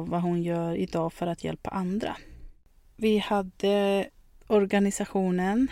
vad 0.02 0.23
hon 0.23 0.42
gör 0.42 0.75
idag 0.75 1.12
för 1.12 1.26
att 1.26 1.44
hjälpa 1.44 1.71
andra. 1.71 2.16
Vi 2.97 3.18
hade 3.18 4.09
organisationen 4.47 5.68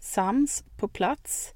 SAMS 0.00 0.64
på 0.78 0.88
plats 0.88 1.54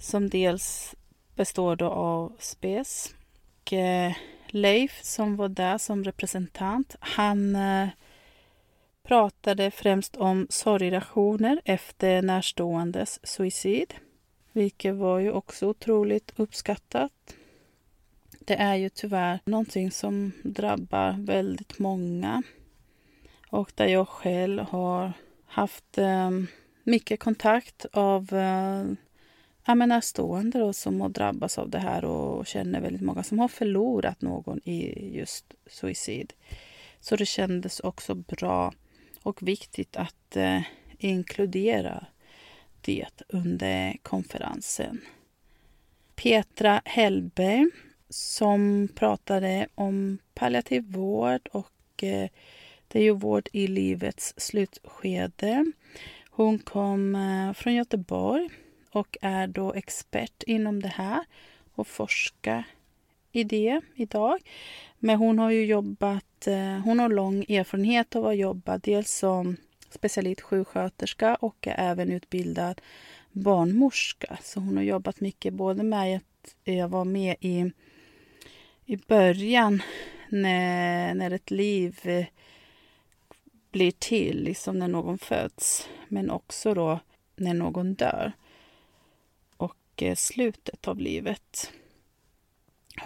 som 0.00 0.28
dels 0.28 0.94
består 1.34 1.76
då 1.76 1.90
av 1.90 2.32
SPES 2.38 3.14
och 3.66 3.72
eh, 3.72 4.12
Leif 4.48 5.02
som 5.02 5.36
var 5.36 5.48
där 5.48 5.78
som 5.78 6.04
representant. 6.04 6.96
Han 7.00 7.56
eh, 7.56 7.88
pratade 9.02 9.70
främst 9.70 10.16
om 10.16 10.46
sorgreaktioner 10.50 11.60
efter 11.64 12.22
närståendes 12.22 13.26
suicid, 13.26 13.94
vilket 14.52 14.94
var 14.94 15.18
ju 15.18 15.32
också 15.32 15.66
otroligt 15.66 16.32
uppskattat. 16.36 17.12
Det 18.46 18.54
är 18.54 18.74
ju 18.74 18.88
tyvärr 18.88 19.40
någonting 19.44 19.90
som 19.90 20.32
drabbar 20.42 21.16
väldigt 21.18 21.78
många 21.78 22.42
och 23.50 23.72
där 23.74 23.86
jag 23.86 24.08
själv 24.08 24.62
har 24.62 25.12
haft 25.46 25.98
eh, 25.98 26.30
mycket 26.84 27.20
kontakt 27.20 27.86
av 27.92 28.32
eh, 28.32 28.84
ja, 29.64 29.74
närstående 29.74 30.58
då, 30.58 30.72
som 30.72 31.00
har 31.00 31.08
drabbats 31.08 31.58
av 31.58 31.70
det 31.70 31.78
här 31.78 32.04
och 32.04 32.46
känner 32.46 32.80
väldigt 32.80 33.02
många 33.02 33.22
som 33.22 33.38
har 33.38 33.48
förlorat 33.48 34.22
någon 34.22 34.60
i 34.64 35.10
just 35.16 35.54
suicid. 35.66 36.32
Så 37.00 37.16
det 37.16 37.26
kändes 37.26 37.80
också 37.80 38.14
bra 38.14 38.72
och 39.22 39.48
viktigt 39.48 39.96
att 39.96 40.36
eh, 40.36 40.60
inkludera 40.98 42.06
det 42.80 43.22
under 43.28 43.96
konferensen. 44.02 45.00
Petra 46.14 46.82
Hellberg 46.84 47.70
som 48.08 48.88
pratade 48.94 49.66
om 49.74 50.18
palliativ 50.34 50.84
vård 50.92 51.48
och 51.52 52.02
eh, 52.02 52.28
det 52.88 52.98
är 52.98 53.02
ju 53.02 53.12
vård 53.12 53.48
i 53.52 53.66
livets 53.66 54.34
slutskede. 54.36 55.72
Hon 56.30 56.58
kom 56.58 57.14
eh, 57.14 57.52
från 57.52 57.74
Göteborg 57.74 58.48
och 58.90 59.16
är 59.20 59.46
då 59.46 59.72
expert 59.72 60.42
inom 60.42 60.82
det 60.82 60.88
här 60.88 61.24
och 61.74 61.86
forskar 61.86 62.64
i 63.32 63.44
det 63.44 63.80
idag. 63.94 64.38
Men 64.98 65.16
hon 65.16 65.38
har 65.38 65.50
ju 65.50 65.64
jobbat, 65.64 66.46
eh, 66.46 66.78
hon 66.84 66.98
har 66.98 67.08
lång 67.08 67.44
erfarenhet 67.48 68.16
av 68.16 68.26
att 68.26 68.36
jobba 68.36 68.78
dels 68.78 69.10
som 69.10 69.56
specialist 69.90 70.40
sjuksköterska 70.40 71.34
och 71.34 71.66
är 71.66 71.90
även 71.90 72.12
utbildad 72.12 72.80
barnmorska. 73.32 74.38
Så 74.42 74.60
hon 74.60 74.76
har 74.76 74.84
jobbat 74.84 75.20
mycket 75.20 75.54
både 75.54 75.82
med 75.82 76.16
att 76.16 76.54
eh, 76.64 76.88
vara 76.88 77.04
med 77.04 77.36
i, 77.40 77.72
i 78.86 78.96
början 78.96 79.82
när, 80.28 81.14
när 81.14 81.30
ett 81.30 81.50
liv 81.50 82.00
eh, 82.02 82.26
blir 83.70 83.90
till, 83.90 84.42
liksom 84.42 84.78
när 84.78 84.88
någon 84.88 85.18
föds, 85.18 85.88
men 86.08 86.30
också 86.30 86.74
då 86.74 87.00
när 87.36 87.54
någon 87.54 87.94
dör 87.94 88.32
och 89.56 90.02
eh, 90.02 90.14
slutet 90.14 90.88
av 90.88 90.98
livet. 90.98 91.72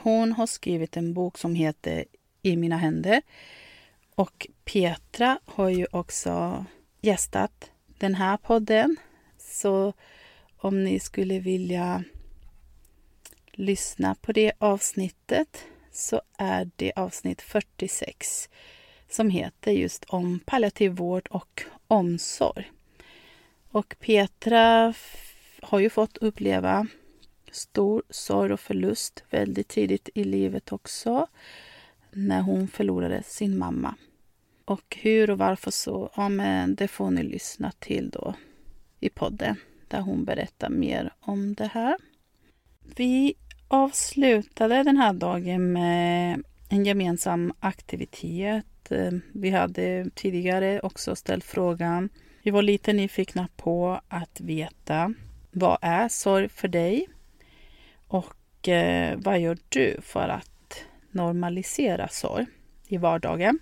Hon 0.03 0.33
har 0.33 0.47
skrivit 0.47 0.97
en 0.97 1.15
bok 1.15 1.39
som 1.39 1.55
heter 1.55 2.05
I 2.43 2.57
mina 2.57 2.77
händer 2.77 3.23
och 4.15 4.47
Petra 4.65 5.39
har 5.45 5.69
ju 5.69 5.87
också 5.93 6.65
gästat 7.01 7.71
den 7.87 8.15
här 8.15 8.37
podden. 8.37 8.97
Så 9.39 9.93
om 10.57 10.85
ni 10.85 11.01
skulle 11.01 11.39
vilja 11.39 12.05
lyssna 13.53 14.15
på 14.15 14.33
det 14.33 14.53
avsnittet 14.59 15.65
så 15.93 16.23
är 16.39 16.71
det 16.77 16.93
avsnitt 16.97 17.43
46 17.43 18.49
som 19.09 19.31
heter 19.31 19.73
just 19.73 20.05
om 20.05 20.41
palliativ 20.47 20.93
vård 20.93 21.29
och 21.31 21.63
omsorg. 21.87 22.73
Och 23.71 23.97
Petra 24.01 24.95
har 25.63 25.79
ju 25.79 25.91
fått 25.91 26.17
uppleva 26.17 26.87
stor 27.51 28.03
sorg 28.11 28.53
och 28.53 28.61
förlust 28.61 29.25
väldigt 29.31 29.69
tidigt 29.69 30.09
i 30.15 30.25
livet 30.25 30.73
också 30.73 31.27
när 32.11 32.41
hon 32.41 32.69
förlorade 32.69 33.23
sin 33.23 33.59
mamma. 33.59 33.95
Och 34.65 34.99
hur 35.01 35.31
och 35.31 35.39
varför 35.39 35.71
så, 35.71 36.11
ja 36.17 36.29
men 36.29 36.75
det 36.75 36.89
får 36.89 37.11
ni 37.11 37.23
lyssna 37.23 37.73
till 37.79 38.11
då 38.11 38.35
i 39.01 39.09
podden 39.09 39.57
där 39.89 40.01
hon 40.01 40.25
berättar 40.25 40.71
mer 40.71 41.15
om 41.21 41.55
det 41.55 41.67
här. 41.67 41.97
Vi 42.97 43.35
avslutade 43.69 44.83
den 44.83 44.97
här 44.97 45.13
dagen 45.13 45.73
med 45.73 46.43
en 46.69 46.85
gemensam 46.85 47.53
aktivitet 47.61 48.91
eh, 48.91 49.13
vi 49.33 49.51
hade 49.51 50.11
tidigare 50.15 50.81
också 50.81 51.17
ställt 51.17 51.45
frågan. 51.45 52.09
Vi 52.43 52.51
var 52.51 52.63
lite 52.63 52.93
nyfikna 52.93 53.49
på 53.57 54.01
att 54.09 54.41
veta 54.41 55.15
vad 55.51 55.79
är 55.83 56.09
sorg 56.09 56.49
för 56.49 56.69
dig? 56.69 57.09
Och 58.09 58.69
eh, 58.69 59.19
vad 59.19 59.41
gör 59.41 59.59
du 59.69 59.97
för 60.03 60.29
att 60.29 60.85
normalisera 61.11 62.09
sorg 62.09 62.47
i 62.89 62.97
vardagen? 62.97 63.59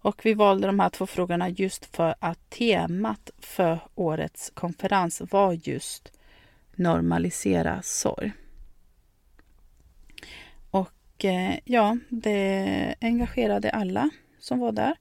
Och 0.00 0.20
vi 0.24 0.34
valde 0.34 0.66
de 0.66 0.80
här 0.80 0.88
två 0.88 1.06
frågorna 1.06 1.48
just 1.48 1.96
för 1.96 2.14
att 2.18 2.50
temat 2.50 3.30
för 3.38 3.78
årets 3.94 4.50
konferens 4.54 5.22
var 5.30 5.52
just 5.52 6.12
normalisera 6.76 7.82
sorg. 7.82 8.32
Och 10.70 11.24
eh, 11.24 11.58
ja, 11.64 11.98
det 12.08 12.94
engagerade 13.00 13.70
alla 13.70 14.10
som 14.38 14.58
var 14.58 14.72
där, 14.72 14.96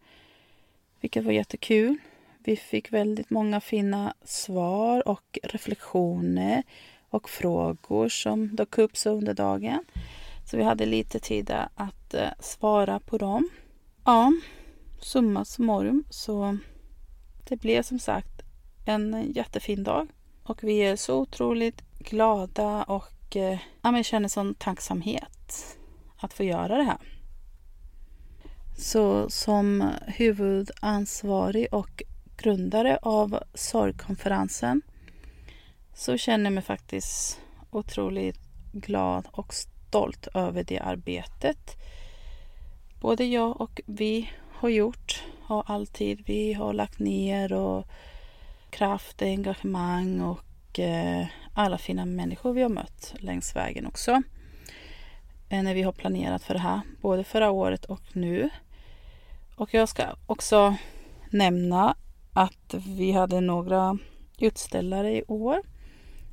vilket 1.02 1.24
var 1.24 1.32
jättekul. 1.32 1.98
Vi 2.40 2.56
fick 2.56 2.94
väldigt 2.94 3.30
många 3.30 3.62
fina 3.62 4.14
svar 4.24 5.08
och 5.08 5.40
reflektioner 5.44 6.64
och 7.10 7.30
frågor 7.30 8.10
som 8.10 8.56
dök 8.56 8.78
upp 8.78 8.98
så 8.98 9.10
under 9.10 9.34
dagen. 9.34 9.86
Så 10.46 10.58
vi 10.58 10.64
hade 10.64 10.86
lite 10.86 11.20
tid 11.20 11.52
att 11.76 12.14
eh, 12.14 12.30
svara 12.40 13.00
på 13.00 13.18
dem. 13.18 13.50
Ja, 14.06 14.34
summa 15.02 15.46
summarum 15.46 16.04
så 16.10 16.58
det 17.48 17.58
blev 17.58 17.84
som 17.84 18.00
sagt 18.00 18.42
en 18.86 19.32
jättefin 19.36 19.84
dag 19.84 20.08
och 20.46 20.64
vi 20.64 20.78
är 20.78 20.96
så 20.96 21.20
otroligt 21.20 21.82
glada 22.00 22.84
och 22.84 23.36
eh, 23.36 23.60
ja, 23.82 24.04
känner 24.04 24.30
sån 24.30 24.56
tacksamhet 24.56 25.78
att 26.18 26.34
få 26.34 26.44
göra 26.44 26.78
det 26.78 26.84
här. 26.84 26.98
Så 28.78 29.30
som 29.30 29.92
huvudansvarig 30.08 31.68
och 31.72 32.04
grundare 32.38 32.98
av 33.02 33.40
sorgkonferensen 33.54 34.82
så 35.94 36.18
känner 36.18 36.44
jag 36.46 36.54
mig 36.54 36.64
faktiskt 36.64 37.40
otroligt 37.72 38.40
glad 38.74 39.28
och 39.32 39.54
stolt 39.54 40.28
över 40.34 40.64
det 40.64 40.80
arbetet. 40.80 41.76
Både 43.02 43.26
jag 43.26 43.62
och 43.62 43.82
vi 43.86 44.30
har 44.52 44.70
gjort, 44.70 45.24
och 45.48 45.70
alltid, 45.70 46.24
vi 46.26 46.54
har 46.54 46.74
lagt 46.74 47.00
ner 47.00 47.54
och 47.54 47.88
kraft, 48.76 49.22
engagemang 49.22 50.22
och 50.22 50.80
eh, 50.80 51.28
alla 51.54 51.78
fina 51.78 52.06
människor 52.06 52.54
vi 52.54 52.62
har 52.62 52.70
mött 52.70 53.16
längs 53.20 53.56
vägen 53.56 53.86
också. 53.86 54.22
Eh, 55.50 55.64
när 55.64 55.74
vi 55.74 55.82
har 55.82 55.92
planerat 55.92 56.44
för 56.44 56.54
det 56.54 56.60
här, 56.60 56.82
både 57.02 57.24
förra 57.24 57.52
året 57.52 57.86
och 57.86 58.02
nu. 58.14 58.50
Och 59.56 59.74
jag 59.74 59.90
ska 59.90 60.04
också 60.26 60.76
nämna 61.30 61.96
att 62.34 62.74
vi 62.74 63.12
hade 63.12 63.42
några 63.42 63.98
utställare 64.40 65.18
i 65.18 65.24
år. 65.28 65.62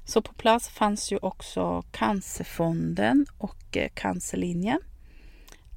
Så 0.04 0.22
på 0.22 0.34
plats 0.34 0.68
fanns 0.68 1.12
ju 1.12 1.18
också 1.22 1.82
Cancerfonden 1.90 3.26
och 3.38 3.76
eh, 3.76 3.88
Cancerlinjen. 3.94 4.80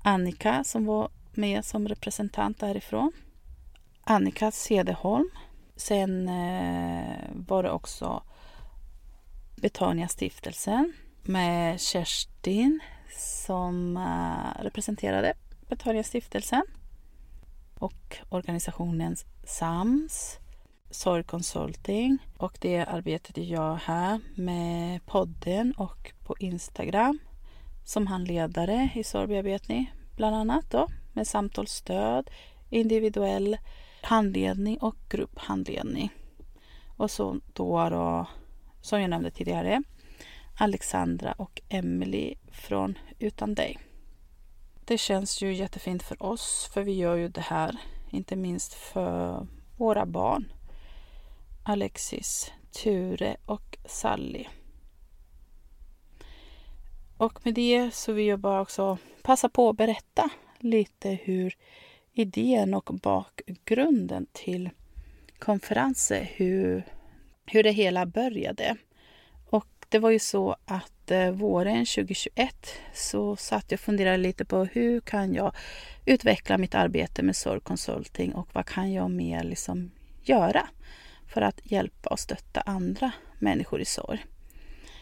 Annika 0.03 0.63
som 0.63 0.85
var 0.85 1.09
med 1.33 1.65
som 1.65 1.87
representant 1.87 2.59
därifrån. 2.59 3.11
Annika 4.03 4.51
Cederholm. 4.51 5.29
Sen 5.75 6.29
eh, 6.29 7.29
var 7.33 7.63
det 7.63 7.71
också 7.71 8.23
Betania 9.55 10.07
stiftelsen 10.07 10.93
med 11.21 11.81
Kerstin 11.81 12.79
som 13.17 13.97
eh, 13.97 14.63
representerade 14.63 15.33
Betania 15.69 16.03
stiftelsen 16.03 16.63
och 17.79 18.17
organisationen 18.29 19.15
SAMS. 19.43 20.39
SORG 20.91 21.27
Consulting 21.27 22.17
och 22.37 22.57
det 22.61 22.85
arbetet 22.85 23.37
gör 23.37 23.69
jag 23.69 23.75
här 23.75 24.19
med 24.35 25.05
podden 25.05 25.73
och 25.77 26.13
på 26.25 26.35
Instagram 26.39 27.19
som 27.85 28.07
handledare 28.07 28.89
i 28.95 29.03
sorgbearbetning 29.03 29.93
bland 30.15 30.35
annat 30.35 30.71
då 30.71 30.87
med 31.13 31.27
samtalsstöd, 31.27 32.29
individuell 32.69 33.57
handledning 34.05 34.77
och 34.77 34.95
grupphandledning. 35.09 36.09
Och 36.97 37.11
så 37.11 37.39
då, 37.53 37.89
då 37.89 38.27
som 38.81 39.01
jag 39.01 39.09
nämnde 39.09 39.31
tidigare, 39.31 39.83
Alexandra 40.57 41.31
och 41.31 41.61
Emily 41.69 42.35
från 42.51 42.97
Utan 43.19 43.55
dig. 43.55 43.79
Det 44.85 44.97
känns 44.97 45.41
ju 45.41 45.53
jättefint 45.53 46.03
för 46.03 46.23
oss, 46.23 46.69
för 46.73 46.83
vi 46.83 46.93
gör 46.93 47.15
ju 47.15 47.29
det 47.29 47.41
här, 47.41 47.77
inte 48.09 48.35
minst 48.35 48.73
för 48.73 49.47
våra 49.77 50.05
barn. 50.05 50.51
Alexis, 51.63 52.51
Ture 52.71 53.37
och 53.45 53.77
Sally. 53.85 54.45
Och 57.17 57.45
med 57.45 57.53
det 57.53 57.93
så 57.93 58.13
vill 58.13 58.27
jag 58.27 58.39
bara 58.39 58.61
också 58.61 58.97
passa 59.23 59.49
på 59.49 59.69
att 59.69 59.77
berätta 59.77 60.29
lite 60.59 61.09
hur 61.09 61.57
idén 62.15 62.73
och 62.73 62.93
bakgrunden 63.01 64.27
till 64.33 64.69
konferensen, 65.39 66.25
hur, 66.35 66.83
hur 67.45 67.63
det 67.63 67.71
hela 67.71 68.05
började. 68.05 68.75
Och 69.49 69.67
det 69.89 69.99
var 69.99 70.09
ju 70.09 70.19
så 70.19 70.55
att 70.65 71.11
eh, 71.11 71.31
våren 71.31 71.85
2021 71.85 72.55
så 72.93 73.35
satt 73.35 73.71
jag 73.71 73.77
och 73.77 73.81
funderade 73.81 74.17
lite 74.17 74.45
på 74.45 74.65
hur 74.65 75.01
kan 75.01 75.33
jag 75.33 75.55
utveckla 76.05 76.57
mitt 76.57 76.75
arbete 76.75 77.23
med 77.23 77.35
sorgkonsulting 77.35 78.33
och 78.33 78.47
vad 78.53 78.65
kan 78.65 78.93
jag 78.93 79.11
mer 79.11 79.43
liksom 79.43 79.91
göra 80.23 80.67
för 81.27 81.41
att 81.41 81.71
hjälpa 81.71 82.09
och 82.09 82.19
stötta 82.19 82.61
andra 82.61 83.11
människor 83.39 83.81
i 83.81 83.85
sorg. 83.85 84.25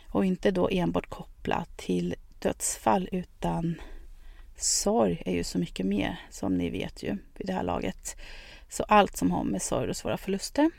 Och 0.10 0.26
inte 0.26 0.52
då 0.52 0.70
enbart 0.72 1.10
kopplat 1.10 1.78
till 1.78 2.16
dödsfall 2.40 3.10
utan 3.12 3.76
sorg 4.64 5.24
är 5.26 5.34
ju 5.34 5.44
så 5.44 5.60
mycket 5.60 5.86
mer 5.86 6.20
som 6.30 6.58
ni 6.58 6.70
vet 6.70 7.04
ju 7.04 7.18
vid 7.38 7.48
det 7.48 7.54
här 7.54 7.64
laget. 7.64 8.16
Så 8.70 8.84
allt 8.84 9.18
som 9.18 9.32
har 9.32 9.44
med 9.44 9.62
sorg 9.62 9.90
och 9.90 9.98
svåra 9.98 10.18
förluster. 10.18 10.72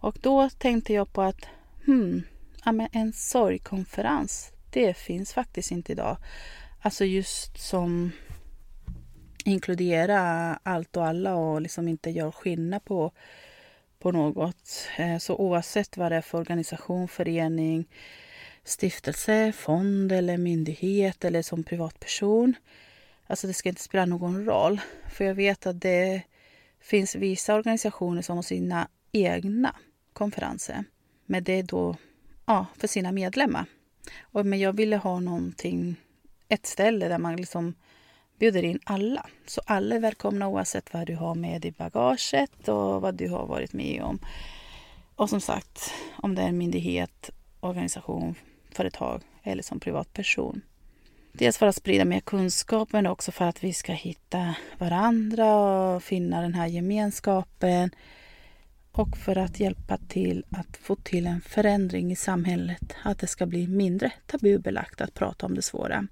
Och 0.00 0.16
då 0.20 0.50
tänkte 0.50 0.92
jag 0.92 1.12
på 1.12 1.22
att 1.22 1.46
hmm, 1.84 2.22
en 2.92 3.12
sorgkonferens, 3.12 4.52
det 4.70 4.96
finns 4.96 5.32
faktiskt 5.32 5.70
inte 5.70 5.92
idag. 5.92 6.16
Alltså 6.82 7.04
just 7.04 7.58
som 7.58 8.12
inkludera 9.44 10.20
allt 10.62 10.96
och 10.96 11.06
alla 11.06 11.34
och 11.34 11.60
liksom 11.60 11.88
inte 11.88 12.10
gör 12.10 12.30
skillnad 12.30 12.84
på, 12.84 13.12
på 13.98 14.12
något. 14.12 14.88
Eh, 14.96 15.18
så 15.18 15.36
oavsett 15.36 15.96
vad 15.96 16.12
det 16.12 16.16
är 16.16 16.20
för 16.20 16.38
organisation, 16.38 17.08
förening, 17.08 17.88
stiftelse, 18.64 19.52
fond 19.52 20.12
eller 20.12 20.38
myndighet 20.38 21.24
eller 21.24 21.42
som 21.42 21.64
privatperson. 21.64 22.54
Alltså 23.26 23.46
det 23.46 23.52
ska 23.52 23.68
inte 23.68 23.82
spela 23.82 24.06
någon 24.06 24.44
roll. 24.44 24.80
För 25.10 25.24
jag 25.24 25.34
vet 25.34 25.66
att 25.66 25.80
det 25.80 26.22
finns 26.80 27.14
vissa 27.14 27.54
organisationer 27.54 28.22
som 28.22 28.36
har 28.36 28.42
sina 28.42 28.88
egna 29.12 29.76
konferenser. 30.12 30.84
Men 31.26 31.44
det 31.44 31.52
är 31.52 31.62
då 31.62 31.96
ja, 32.46 32.66
för 32.78 32.88
sina 32.88 33.12
medlemmar. 33.12 33.66
Och, 34.20 34.46
men 34.46 34.58
jag 34.58 34.72
ville 34.72 34.96
ha 34.96 35.20
någonting, 35.20 35.96
ett 36.48 36.66
ställe 36.66 37.08
där 37.08 37.18
man 37.18 37.36
liksom 37.36 37.74
bjuder 38.38 38.62
in 38.62 38.80
alla. 38.84 39.26
Så 39.46 39.60
alla 39.66 39.94
är 39.94 40.00
välkomna 40.00 40.48
oavsett 40.48 40.92
vad 40.94 41.06
du 41.06 41.16
har 41.16 41.34
med 41.34 41.64
i 41.64 41.72
bagaget 41.72 42.68
och 42.68 43.02
vad 43.02 43.14
du 43.14 43.28
har 43.28 43.46
varit 43.46 43.72
med 43.72 44.02
om. 44.02 44.18
Och 45.16 45.30
som 45.30 45.40
sagt, 45.40 45.90
om 46.16 46.34
det 46.34 46.42
är 46.42 46.48
en 46.48 46.58
myndighet, 46.58 47.30
organisation, 47.60 48.34
företag 48.74 49.22
eller 49.42 49.62
som 49.62 49.80
privatperson. 49.80 50.62
Dels 51.32 51.58
för 51.58 51.66
att 51.66 51.76
sprida 51.76 52.04
mer 52.04 52.20
kunskap 52.20 52.92
men 52.92 53.06
också 53.06 53.32
för 53.32 53.44
att 53.44 53.64
vi 53.64 53.72
ska 53.72 53.92
hitta 53.92 54.54
varandra 54.78 55.54
och 55.54 56.02
finna 56.02 56.40
den 56.40 56.54
här 56.54 56.66
gemenskapen. 56.66 57.90
Och 58.92 59.16
för 59.16 59.38
att 59.38 59.60
hjälpa 59.60 59.98
till 59.98 60.44
att 60.50 60.76
få 60.76 60.96
till 60.96 61.26
en 61.26 61.40
förändring 61.40 62.12
i 62.12 62.16
samhället. 62.16 62.94
Att 63.02 63.18
det 63.18 63.26
ska 63.26 63.46
bli 63.46 63.66
mindre 63.66 64.12
tabubelagt 64.26 65.00
att 65.00 65.14
prata 65.14 65.46
om 65.46 65.54
det 65.54 65.62
svåra. 65.62 66.06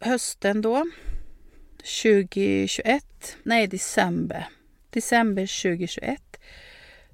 Hösten 0.00 0.62
då, 0.62 0.84
2021, 2.02 3.36
nej 3.42 3.66
december, 3.66 4.48
december 4.90 5.62
2021 5.62 6.36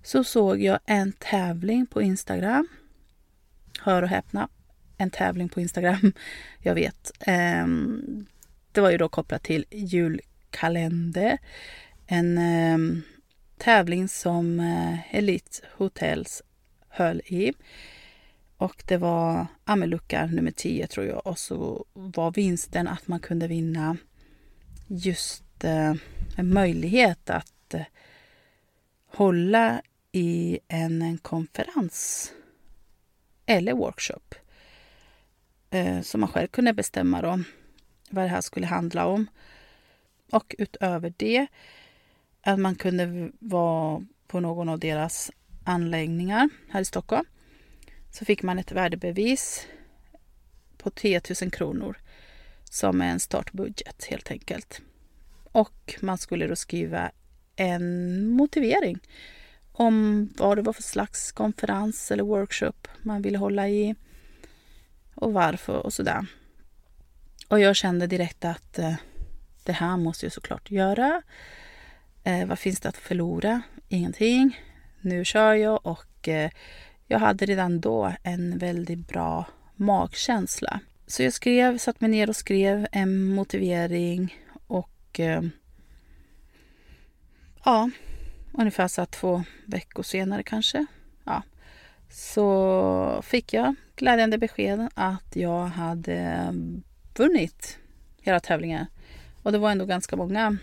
så 0.02 0.24
såg 0.24 0.62
jag 0.62 0.78
en 0.86 1.12
tävling 1.12 1.86
på 1.86 2.02
Instagram. 2.02 2.68
Hör 3.84 4.02
och 4.02 4.08
häpna, 4.08 4.48
en 4.98 5.10
tävling 5.10 5.48
på 5.48 5.60
Instagram. 5.60 6.12
Jag 6.58 6.74
vet. 6.74 7.12
Ehm, 7.20 8.26
det 8.72 8.80
var 8.80 8.90
ju 8.90 8.98
då 8.98 9.08
kopplat 9.08 9.42
till 9.42 9.64
julkalender. 9.70 11.38
En 12.06 12.38
ehm, 12.38 13.02
tävling 13.58 14.08
som 14.08 14.60
eh, 14.60 15.16
Elite 15.16 15.66
Hotels 15.76 16.42
höll 16.88 17.20
i. 17.20 17.52
Och 18.56 18.84
det 18.86 18.96
var 18.96 19.46
Amelucka 19.64 20.26
nummer 20.26 20.50
10 20.50 20.86
tror 20.86 21.06
jag. 21.06 21.26
Och 21.26 21.38
så 21.38 21.84
var 21.92 22.32
vinsten 22.32 22.88
att 22.88 23.08
man 23.08 23.20
kunde 23.20 23.48
vinna 23.48 23.96
just 24.86 25.64
eh, 25.64 25.94
en 26.36 26.54
möjlighet 26.54 27.30
att 27.30 27.74
eh, 27.74 27.82
hålla 29.06 29.82
i 30.12 30.58
en 30.68 31.18
konferens 31.22 32.32
eller 33.46 33.72
workshop 33.72 34.34
Så 35.74 36.02
som 36.02 36.20
man 36.20 36.28
själv 36.28 36.48
kunde 36.48 36.72
bestämma 36.72 37.22
då, 37.22 37.40
vad 38.10 38.24
det 38.24 38.28
här 38.28 38.40
skulle 38.40 38.66
handla 38.66 39.06
om. 39.06 39.26
Och 40.30 40.54
utöver 40.58 41.14
det 41.16 41.46
att 42.42 42.58
man 42.58 42.74
kunde 42.74 43.30
vara 43.38 44.06
på 44.26 44.40
någon 44.40 44.68
av 44.68 44.78
deras 44.78 45.30
anläggningar 45.64 46.48
här 46.70 46.80
i 46.80 46.84
Stockholm. 46.84 47.24
Så 48.10 48.24
fick 48.24 48.42
man 48.42 48.58
ett 48.58 48.72
värdebevis 48.72 49.66
på 50.78 50.90
10 50.90 51.20
000 51.42 51.50
kronor 51.50 51.98
som 52.64 53.00
är 53.00 53.10
en 53.10 53.20
startbudget 53.20 54.04
helt 54.04 54.30
enkelt. 54.30 54.80
Och 55.44 55.94
man 56.00 56.18
skulle 56.18 56.46
då 56.46 56.56
skriva 56.56 57.10
en 57.56 58.28
motivering 58.28 58.98
om 59.76 60.28
vad 60.36 60.58
det 60.58 60.62
var 60.62 60.72
för 60.72 60.82
slags 60.82 61.32
konferens 61.32 62.10
eller 62.10 62.24
workshop 62.24 62.88
man 63.02 63.22
ville 63.22 63.38
hålla 63.38 63.68
i 63.68 63.94
och 65.14 65.32
varför 65.32 65.86
och 65.86 65.92
sådär. 65.92 66.26
Och 67.48 67.60
jag 67.60 67.76
kände 67.76 68.06
direkt 68.06 68.44
att 68.44 68.78
eh, 68.78 68.94
det 69.64 69.72
här 69.72 69.96
måste 69.96 70.26
jag 70.26 70.32
såklart 70.32 70.70
göra. 70.70 71.22
Eh, 72.24 72.46
vad 72.46 72.58
finns 72.58 72.80
det 72.80 72.88
att 72.88 72.96
förlora? 72.96 73.62
Ingenting. 73.88 74.60
Nu 75.00 75.24
kör 75.24 75.54
jag 75.54 75.86
och 75.86 76.28
eh, 76.28 76.50
jag 77.06 77.18
hade 77.18 77.46
redan 77.46 77.80
då 77.80 78.12
en 78.22 78.58
väldigt 78.58 79.08
bra 79.08 79.46
magkänsla. 79.74 80.80
Så 81.06 81.22
jag 81.22 81.32
skrev, 81.32 81.78
satt 81.78 82.00
mig 82.00 82.10
ner 82.10 82.28
och 82.28 82.36
skrev 82.36 82.86
en 82.92 83.24
motivering 83.24 84.34
och 84.66 85.20
eh, 85.20 85.42
ja, 87.64 87.90
ungefär 88.58 88.88
så 88.88 89.06
två 89.06 89.44
veckor 89.66 90.02
senare 90.02 90.42
kanske. 90.42 90.86
Ja, 91.24 91.42
så 92.10 93.22
fick 93.24 93.52
jag 93.52 93.74
glädjande 93.96 94.38
besked 94.38 94.88
att 94.94 95.36
jag 95.36 95.66
hade 95.66 96.54
vunnit 97.16 97.78
hela 98.22 98.40
tävlingen. 98.40 98.86
Och 99.42 99.52
det 99.52 99.58
var 99.58 99.70
ändå 99.70 99.86
ganska 99.86 100.16
många 100.16 100.56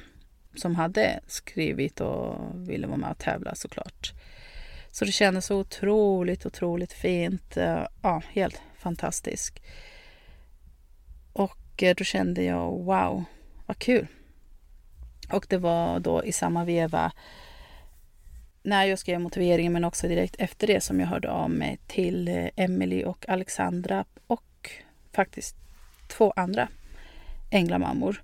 som 0.56 0.76
hade 0.76 1.20
skrivit 1.28 2.02
och 2.02 2.38
ville 2.54 2.88
vara 2.88 2.98
med 2.98 3.12
och 3.12 3.18
tävla 3.18 3.56
såklart. 3.56 4.14
Så 4.92 5.06
det 5.06 5.12
kändes 5.12 5.46
så 5.46 5.60
otroligt, 5.60 6.46
otroligt 6.46 6.94
fint. 6.94 7.58
Ja, 8.02 8.22
helt 8.30 8.62
fantastiskt. 8.78 9.60
Och 11.34 11.84
då 11.98 12.04
kände 12.04 12.44
jag 12.44 12.72
wow, 12.72 13.24
vad 13.66 13.80
kul. 13.80 14.08
Och 15.32 15.46
det 15.50 15.58
var 15.58 16.00
då 16.00 16.24
i 16.24 16.32
samma 16.32 16.66
veva 16.66 17.12
när 18.64 18.86
jag 18.86 19.00
skrev 19.00 19.22
motiveringen 19.22 19.74
men 19.74 19.84
också 19.84 20.08
direkt 20.08 20.36
efter 20.40 20.68
det 20.68 20.82
som 20.82 21.00
jag 21.00 21.08
hörde 21.08 21.32
av 21.32 21.50
mig 21.50 21.80
till 21.88 22.28
eh, 22.28 22.50
Emily 22.56 23.04
och 23.04 23.30
Alexandra 23.30 24.06
och 24.28 24.72
faktiskt 25.12 25.56
två 26.08 26.34
andra 26.36 26.68
änglamammor. 27.52 28.24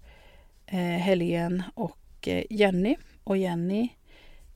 Eh, 0.65 0.79
Helene 0.79 1.63
och 1.73 2.27
eh, 2.27 2.43
Jenny. 2.49 2.95
Och 3.23 3.37
Jenny 3.37 3.89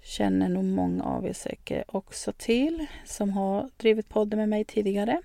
känner 0.02 0.50
nog 0.50 0.64
många 0.64 1.04
av 1.04 1.28
er 1.28 1.34
säkert 1.34 1.84
också 1.88 2.32
till 2.32 2.86
som 3.06 3.30
har 3.30 3.70
drivit 3.78 4.10
podden 4.10 4.40
med 4.40 4.50
mig 4.50 4.66
tidigare. 4.66 5.22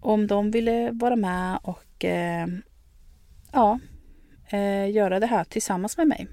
Om 0.00 0.26
de 0.26 0.50
ville 0.50 0.90
vara 0.90 1.16
med 1.16 1.58
och 1.62 2.04
eh, 2.04 2.46
ja, 3.52 3.78
eh, 4.48 4.90
göra 4.90 5.20
det 5.20 5.26
här 5.26 5.44
tillsammans 5.44 5.96
med 5.96 6.08
mig. 6.08 6.26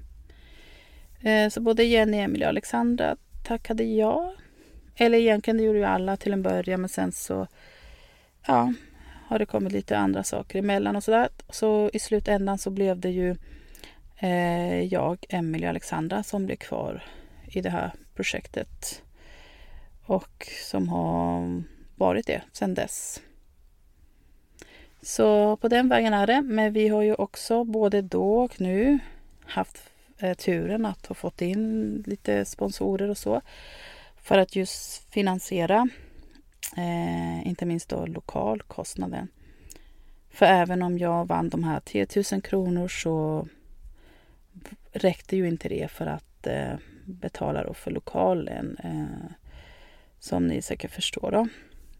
Eh, 1.22 1.48
så 1.48 1.60
både 1.60 1.84
Jenny, 1.84 2.18
Emily 2.18 2.44
och 2.44 2.48
Alexandra 2.48 3.16
tackade 3.42 3.84
ja. 3.84 4.34
Eller 4.96 5.18
egentligen 5.18 5.56
det 5.56 5.62
gjorde 5.62 5.78
ju 5.78 5.84
alla 5.84 6.16
till 6.16 6.32
en 6.32 6.42
början 6.42 6.80
men 6.80 6.88
sen 6.88 7.12
så 7.12 7.46
ja, 8.46 8.72
har 9.26 9.38
det 9.38 9.46
kommit 9.46 9.72
lite 9.72 9.98
andra 9.98 10.22
saker 10.22 10.58
emellan 10.58 10.96
och 10.96 11.04
sådär. 11.04 11.28
Så 11.48 11.90
i 11.92 11.98
slutändan 11.98 12.58
så 12.58 12.70
blev 12.70 12.98
det 12.98 13.10
ju 13.10 13.36
eh, 14.18 14.82
jag, 14.82 15.24
Emelie 15.28 15.66
och 15.66 15.70
Alexandra 15.70 16.22
som 16.22 16.46
blev 16.46 16.56
kvar 16.56 17.04
i 17.46 17.60
det 17.60 17.70
här 17.70 17.92
projektet. 18.14 19.02
Och 20.06 20.48
som 20.64 20.88
har 20.88 21.62
varit 21.96 22.26
det 22.26 22.42
sedan 22.52 22.74
dess. 22.74 23.22
Så 25.02 25.56
på 25.56 25.68
den 25.68 25.88
vägen 25.88 26.14
är 26.14 26.26
det. 26.26 26.42
Men 26.42 26.72
vi 26.72 26.88
har 26.88 27.02
ju 27.02 27.14
också 27.14 27.64
både 27.64 28.02
då 28.02 28.38
och 28.38 28.60
nu 28.60 28.98
haft 29.44 29.91
eh, 30.22 30.34
turen 30.34 30.86
att 30.86 31.06
ha 31.06 31.14
fått 31.14 31.42
in 31.42 32.04
lite 32.06 32.44
sponsorer 32.44 33.08
och 33.10 33.18
så. 33.18 33.40
För 34.16 34.38
att 34.38 34.56
just 34.56 35.12
finansiera 35.12 35.88
eh, 36.76 37.48
inte 37.48 37.66
minst 37.66 37.88
då 37.88 38.06
lokalkostnaden. 38.06 39.28
För 40.30 40.46
även 40.46 40.82
om 40.82 40.98
jag 40.98 41.28
vann 41.28 41.48
de 41.48 41.64
här 41.64 41.80
10 41.80 42.06
000 42.32 42.42
kronor 42.42 42.88
så 42.88 43.48
räckte 44.92 45.36
ju 45.36 45.48
inte 45.48 45.68
det 45.68 45.90
för 45.90 46.06
att 46.06 46.46
eh, 46.46 46.74
betala 47.04 47.64
då 47.64 47.74
för 47.74 47.90
lokalen. 47.90 48.76
Eh, 48.84 49.32
som 50.22 50.46
ni 50.46 50.62
säkert 50.62 50.90
förstår 50.90 51.30
då. 51.30 51.48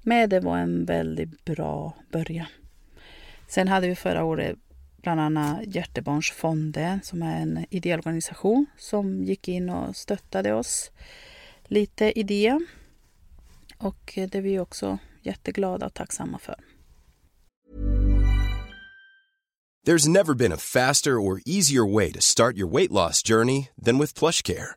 Men 0.02 0.28
det 0.28 0.40
var 0.40 0.58
en 0.58 0.84
väldigt 0.84 1.44
bra 1.44 1.92
början. 2.10 2.46
Sen 3.48 3.68
hade 3.68 3.88
vi 3.88 3.94
förra 3.94 4.24
året 4.24 4.58
bland 5.02 5.20
annat 5.20 5.74
Hjärtebarnsfonden 5.74 7.00
som 7.02 7.22
är 7.22 7.42
en 7.42 7.66
ideell 7.70 7.98
organisation 7.98 8.66
som 8.78 9.24
gick 9.24 9.48
in 9.48 9.70
och 9.70 9.96
stöttade 9.96 10.54
oss 10.54 10.90
lite 11.64 12.18
i 12.18 12.22
det. 12.22 12.58
Och 13.78 14.12
det 14.14 14.34
är 14.34 14.40
vi 14.40 14.58
också 14.58 14.98
jätteglada 15.22 15.86
och 15.86 15.94
tacksamma 15.94 16.38
för. 16.38 16.56
There's 19.86 20.08
never 20.08 20.34
been 20.34 20.52
a 20.52 20.56
faster 20.56 21.10
or 21.10 21.40
easier 21.44 21.84
way 21.94 22.12
to 22.12 22.20
start 22.20 22.56
your 22.56 22.68
weight 22.68 22.92
loss 22.92 23.22
journey 23.22 23.68
than 23.84 23.98
with 23.98 24.14
PlushCare. 24.14 24.76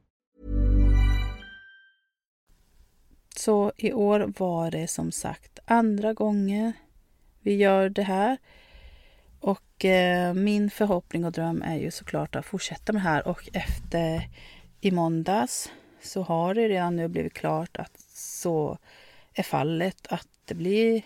Så 3.35 3.71
i 3.77 3.93
år 3.93 4.33
var 4.37 4.71
det 4.71 4.87
som 4.87 5.11
sagt 5.11 5.59
andra 5.65 6.13
gången 6.13 6.73
vi 7.39 7.55
gör 7.55 7.89
det 7.89 8.03
här. 8.03 8.37
Och 9.39 9.85
eh, 9.85 10.33
min 10.33 10.69
förhoppning 10.69 11.25
och 11.25 11.31
dröm 11.31 11.61
är 11.61 11.75
ju 11.75 11.91
såklart 11.91 12.35
att 12.35 12.45
fortsätta 12.45 12.93
med 12.93 13.01
det 13.01 13.09
här 13.09 13.27
och 13.27 13.49
efter 13.53 14.29
i 14.81 14.91
måndags 14.91 15.71
så 16.01 16.21
har 16.21 16.53
det 16.53 16.67
redan 16.67 16.95
nu 16.95 17.07
blivit 17.07 17.33
klart 17.33 17.77
att 17.77 17.99
så 18.13 18.77
är 19.33 19.43
fallet. 19.43 20.07
Att 20.09 20.27
det 20.45 20.55
blir 20.55 21.01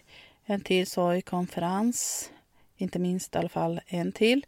en 0.45 0.61
till 0.61 0.88
sorgkonferens. 0.88 2.31
Inte 2.77 2.99
minst 2.99 3.35
i 3.35 3.38
alla 3.38 3.49
fall 3.49 3.81
en 3.88 4.11
till. 4.11 4.45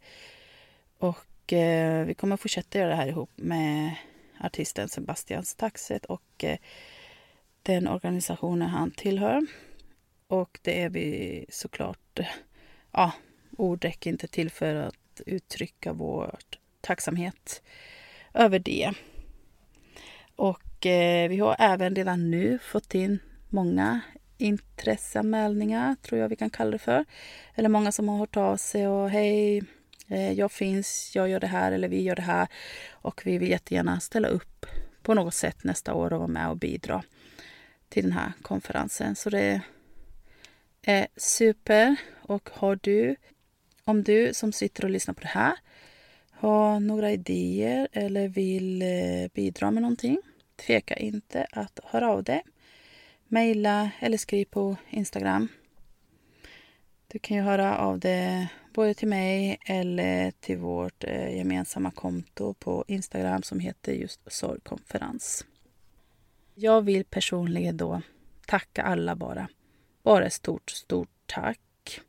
Och 0.98 1.54
eh, 1.54 2.06
vi 2.06 2.14
kommer 2.14 2.38
fortsätta 2.38 2.80
göra 2.80 2.90
det 2.90 2.96
här 2.96 3.08
ihop 3.08 3.32
med 3.36 3.96
artisten 4.40 4.90
Sebastian 4.90 5.46
Staxet 5.46 6.06
och 6.06 6.44
eh, 6.44 6.58
den 7.68 7.88
organisationen 7.88 8.70
han 8.70 8.92
tillhör. 8.92 9.46
Och 10.28 10.60
det 10.62 10.82
är 10.82 10.90
vi 10.90 11.46
såklart, 11.50 12.20
ja, 12.92 13.12
ord 13.58 13.84
räcker 13.84 14.10
inte 14.10 14.28
till 14.28 14.50
för 14.50 14.76
att 14.76 15.22
uttrycka 15.26 15.94
vår 15.94 16.38
tacksamhet 16.82 17.62
över 18.34 18.60
det. 18.60 18.94
Och 20.36 20.86
eh, 20.86 21.30
vi 21.30 21.38
har 21.38 21.56
även 21.60 21.96
redan 21.96 22.32
nu 22.32 22.60
fått 22.60 22.96
in 22.96 23.20
många 23.50 24.02
intresseanmälningar, 24.38 25.96
tror 26.02 26.22
jag 26.22 26.30
vi 26.30 26.36
kan 26.36 26.50
kalla 26.50 26.72
det 26.72 26.80
för. 26.80 27.06
Eller 27.56 27.70
många 27.70 27.92
som 27.92 28.10
har 28.10 28.18
hört 28.18 28.38
av 28.38 28.58
sig 28.58 28.88
och 28.88 29.10
hej, 29.10 29.64
eh, 30.08 30.32
jag 30.32 30.52
finns, 30.52 31.12
jag 31.16 31.30
gör 31.30 31.40
det 31.40 31.48
här 31.48 31.72
eller 31.72 31.88
vi 31.88 32.02
gör 32.02 32.16
det 32.16 32.22
här. 32.22 32.48
Och 32.92 33.22
vi 33.26 33.38
vill 33.38 33.50
jättegärna 33.50 34.00
ställa 34.00 34.28
upp 34.28 34.66
på 35.02 35.14
något 35.14 35.34
sätt 35.34 35.64
nästa 35.64 35.94
år 35.94 36.14
och 36.14 36.20
vara 36.20 36.28
med 36.28 36.50
och 36.50 36.58
bidra 36.58 37.04
till 37.90 38.04
den 38.04 38.12
här 38.12 38.32
konferensen. 38.42 39.16
Så 39.16 39.30
det 39.30 39.62
är 40.82 41.08
super. 41.16 41.96
Och 42.22 42.50
har 42.54 42.80
du, 42.82 43.16
om 43.84 44.04
du 44.04 44.34
som 44.34 44.54
sitter 44.54 44.84
och 44.84 44.90
lyssnar 44.90 45.14
på 45.14 45.22
det 45.22 45.28
här 45.28 45.54
har 46.40 46.80
några 46.80 47.12
idéer 47.12 47.88
eller 47.92 48.28
vill 48.28 48.82
eh, 48.82 49.28
bidra 49.34 49.72
med 49.72 49.82
någonting, 49.82 50.18
tveka 50.56 50.96
inte 50.96 51.48
att 51.52 51.80
höra 51.84 52.12
av 52.12 52.24
dig. 52.24 52.42
Mejla 53.28 53.92
eller 54.00 54.18
skriv 54.18 54.46
på 54.46 54.76
Instagram. 54.90 55.48
Du 57.08 57.20
kan 57.20 57.38
ju 57.38 57.44
höra 57.44 57.78
av 57.78 58.00
dig 58.00 58.48
både 58.74 58.94
till 58.94 59.08
mig 59.08 59.58
eller 59.66 60.32
till 60.32 60.58
vårt 60.58 61.04
eh, 61.04 61.38
gemensamma 61.38 61.92
konto 61.92 62.54
på 62.54 62.86
Instagram 62.88 63.44
som 63.44 63.60
heter 63.60 63.94
just 63.94 64.22
Sorgkonferens. 64.28 65.46
Jag 66.60 66.82
vill 66.82 67.06
personligen 67.06 67.78
då 67.78 68.02
tacka 68.46 68.84
alla 68.84 69.16
bara. 69.16 69.50
Bara 70.04 70.26
ett 70.26 70.34
stort, 70.34 70.70
stort 70.70 71.10
tack. 71.26 72.02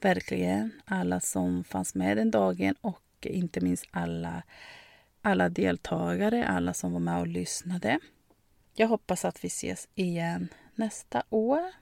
Verkligen 0.00 0.70
alla 0.84 1.20
som 1.20 1.64
fanns 1.64 1.94
med 1.94 2.16
den 2.16 2.30
dagen 2.30 2.74
och 2.80 3.02
inte 3.20 3.60
minst 3.60 3.84
alla, 3.90 4.42
alla 5.22 5.48
deltagare, 5.48 6.46
alla 6.46 6.74
som 6.74 6.92
var 6.92 7.00
med 7.00 7.20
och 7.20 7.26
lyssnade. 7.26 7.98
Jag 8.74 8.88
hoppas 8.88 9.24
att 9.24 9.44
vi 9.44 9.46
ses 9.46 9.88
igen 9.94 10.48
nästa 10.74 11.22
år. 11.30 11.72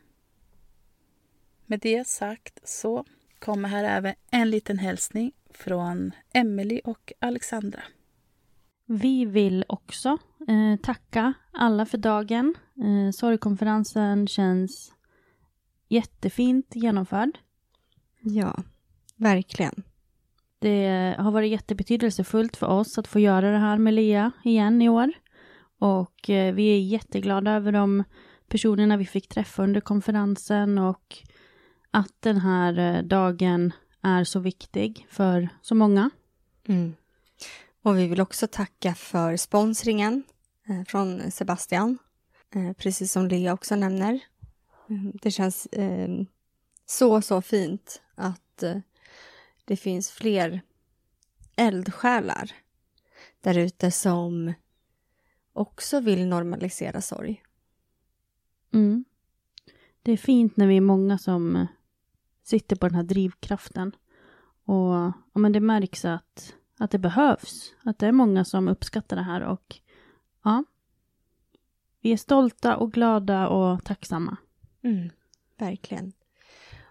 Med 1.66 1.80
det 1.80 2.06
sagt 2.06 2.60
så 2.64 3.04
kommer 3.38 3.68
här 3.68 3.84
även 3.84 4.14
en 4.30 4.50
liten 4.50 4.78
hälsning 4.78 5.32
från 5.50 6.12
Emelie 6.32 6.80
och 6.84 7.12
Alexandra. 7.18 7.82
Vi 8.92 9.24
vill 9.24 9.64
också 9.68 10.18
eh, 10.48 10.80
tacka 10.82 11.32
alla 11.52 11.86
för 11.86 11.98
dagen. 11.98 12.54
Eh, 12.76 13.10
sorgkonferensen 13.12 14.26
känns 14.26 14.92
jättefint 15.88 16.66
genomförd. 16.74 17.38
Ja, 18.20 18.62
verkligen. 19.16 19.82
Det 20.58 21.14
har 21.18 21.30
varit 21.30 21.50
jättebetydelsefullt 21.50 22.56
för 22.56 22.66
oss 22.66 22.98
att 22.98 23.08
få 23.08 23.18
göra 23.18 23.50
det 23.50 23.58
här 23.58 23.78
med 23.78 23.94
Lea 23.94 24.32
igen 24.44 24.82
i 24.82 24.88
år. 24.88 25.12
Och 25.78 26.30
eh, 26.30 26.54
vi 26.54 26.74
är 26.74 26.80
jätteglada 26.80 27.52
över 27.52 27.72
de 27.72 28.04
personerna 28.48 28.96
vi 28.96 29.06
fick 29.06 29.28
träffa 29.28 29.62
under 29.62 29.80
konferensen 29.80 30.78
och 30.78 31.18
att 31.90 32.14
den 32.20 32.40
här 32.40 32.78
eh, 32.78 33.02
dagen 33.02 33.72
är 34.02 34.24
så 34.24 34.40
viktig 34.40 35.06
för 35.10 35.48
så 35.62 35.74
många. 35.74 36.10
Mm. 36.68 36.94
Och 37.82 37.98
vi 37.98 38.06
vill 38.06 38.20
också 38.20 38.46
tacka 38.46 38.94
för 38.94 39.36
sponsringen 39.36 40.22
eh, 40.68 40.84
från 40.84 41.30
Sebastian, 41.30 41.98
eh, 42.54 42.72
precis 42.72 43.12
som 43.12 43.28
Lea 43.28 43.52
också 43.52 43.76
nämner. 43.76 44.20
Mm, 44.88 45.12
det 45.22 45.30
känns 45.30 45.68
ehm, 45.72 46.26
så, 46.86 47.22
så 47.22 47.42
fint 47.42 48.02
att 48.14 48.62
eh, 48.62 48.78
det 49.64 49.76
finns 49.76 50.10
fler 50.10 50.60
eldsjälar 51.56 52.52
där 53.40 53.58
ute 53.58 53.90
som 53.90 54.52
också 55.52 56.00
vill 56.00 56.26
normalisera 56.26 57.00
sorg. 57.00 57.42
Mm. 58.72 59.04
det 60.02 60.12
är 60.12 60.16
fint 60.16 60.56
när 60.56 60.66
vi 60.66 60.76
är 60.76 60.80
många 60.80 61.18
som 61.18 61.66
sitter 62.42 62.76
på 62.76 62.88
den 62.88 62.94
här 62.94 63.02
drivkraften. 63.02 63.92
Och 64.64 64.92
ja, 64.94 65.12
men 65.32 65.52
det 65.52 65.60
märks 65.60 66.04
att, 66.04 66.54
att 66.80 66.90
det 66.90 66.98
behövs. 66.98 67.74
Att 67.82 67.98
det 67.98 68.06
är 68.06 68.12
många 68.12 68.44
som 68.44 68.68
uppskattar 68.68 69.16
det 69.16 69.22
här 69.22 69.40
och 69.40 69.76
ja, 70.44 70.64
vi 72.00 72.12
är 72.12 72.16
stolta 72.16 72.76
och 72.76 72.92
glada 72.92 73.48
och 73.48 73.84
tacksamma. 73.84 74.36
Mm, 74.82 75.10
verkligen. 75.58 76.12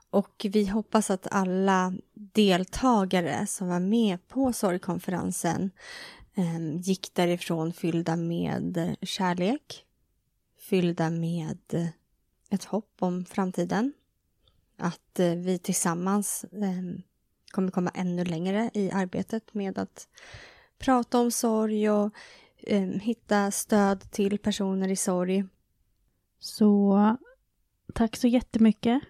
Och 0.10 0.46
vi 0.50 0.66
hoppas 0.66 1.10
att 1.10 1.28
alla 1.32 1.94
deltagare 2.14 3.48
som 3.48 3.68
var 3.68 3.80
med 3.80 4.28
på 4.28 4.54
sorgkonferensen 4.54 5.72
eh, 6.34 6.80
gick 6.82 7.14
därifrån 7.14 7.74
fyllda 7.74 8.16
med 8.16 8.96
kärlek, 9.02 9.86
fyllda 10.60 11.10
med 11.10 11.92
ett 12.50 12.64
hopp 12.64 12.96
om 13.00 13.26
framtiden. 13.26 13.94
Att 14.78 15.20
eh, 15.20 15.36
vi 15.36 15.60
tillsammans 15.60 16.44
eh, 16.44 17.02
kommer 17.52 17.72
komma 17.72 17.92
ännu 17.94 18.26
längre 18.26 18.70
i 18.74 18.92
arbetet 18.92 19.54
med 19.54 19.78
att 19.78 20.08
prata 20.78 21.20
om 21.20 21.32
sorg 21.32 21.90
och 21.90 22.14
eh, 22.58 22.82
hitta 22.82 23.52
stöd 23.52 24.12
till 24.12 24.40
personer 24.40 24.88
i 24.88 24.96
sorg. 24.96 25.46
Så 26.40 27.18
tack 27.94 28.16
så 28.18 28.28
jättemycket 28.28 29.02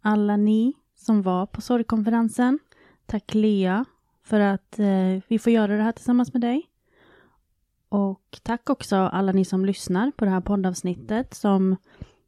alla 0.00 0.36
ni 0.36 0.72
som 0.94 1.22
var 1.22 1.46
på 1.46 1.60
sorgkonferensen. 1.60 2.58
Tack 3.06 3.34
Lea 3.34 3.84
för 4.22 4.40
att 4.40 4.78
eh, 4.78 5.22
vi 5.28 5.38
får 5.38 5.52
göra 5.52 5.76
det 5.76 5.82
här 5.82 5.92
tillsammans 5.92 6.32
med 6.32 6.40
dig. 6.40 6.70
Och 7.88 8.38
tack 8.42 8.70
också 8.70 8.96
alla 8.96 9.32
ni 9.32 9.44
som 9.44 9.64
lyssnar 9.64 10.10
på 10.10 10.24
det 10.24 10.30
här 10.30 10.40
poddavsnittet 10.40 11.34
som 11.34 11.76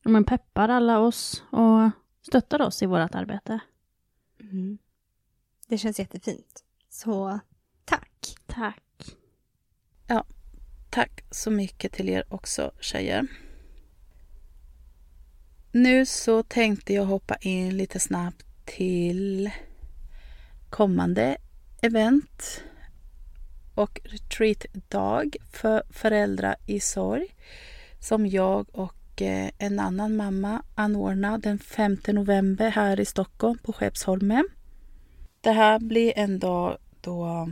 men, 0.03 0.25
peppar 0.25 0.69
alla 0.69 0.99
oss 0.99 1.45
och 1.51 1.91
stöttar 2.23 2.63
oss 2.63 2.83
i 2.83 2.87
vårt 2.87 3.15
arbete. 3.15 3.61
Mm. 4.41 4.79
Det 5.71 5.79
känns 5.79 5.99
jättefint. 5.99 6.65
Så 6.89 7.41
tack. 7.85 8.37
Tack. 8.47 9.17
Ja, 10.07 10.25
tack 10.91 11.25
så 11.31 11.51
mycket 11.51 11.93
till 11.93 12.09
er 12.09 12.25
också 12.29 12.73
tjejer. 12.81 13.27
Nu 15.73 16.07
så 16.07 16.43
tänkte 16.43 16.95
jag 16.95 17.05
hoppa 17.05 17.37
in 17.37 17.77
lite 17.77 18.01
snabbt 18.01 18.47
till 18.65 19.51
kommande 20.71 21.37
event 21.83 22.63
och 23.75 24.01
retreatdag 24.05 25.37
för 25.53 25.83
föräldrar 25.91 26.57
i 26.67 26.81
sorg 26.81 27.27
som 28.01 28.27
jag 28.27 28.67
och 28.73 29.23
eh, 29.23 29.51
en 29.59 29.79
annan 29.79 30.17
mamma 30.17 30.63
anordnar 30.75 31.39
den 31.39 31.59
5 31.59 31.97
november 32.07 32.71
här 32.71 33.01
i 33.01 33.05
Stockholm 33.05 33.59
på 33.59 33.73
Skeppsholmen. 33.73 34.49
Det 35.43 35.51
här 35.51 35.79
blir 35.79 36.13
en 36.17 36.39
dag 36.39 36.79
då 37.01 37.49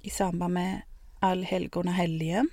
i 0.00 0.10
samband 0.10 0.54
med 0.54 0.82
allhelgonahelgen. 1.20 2.48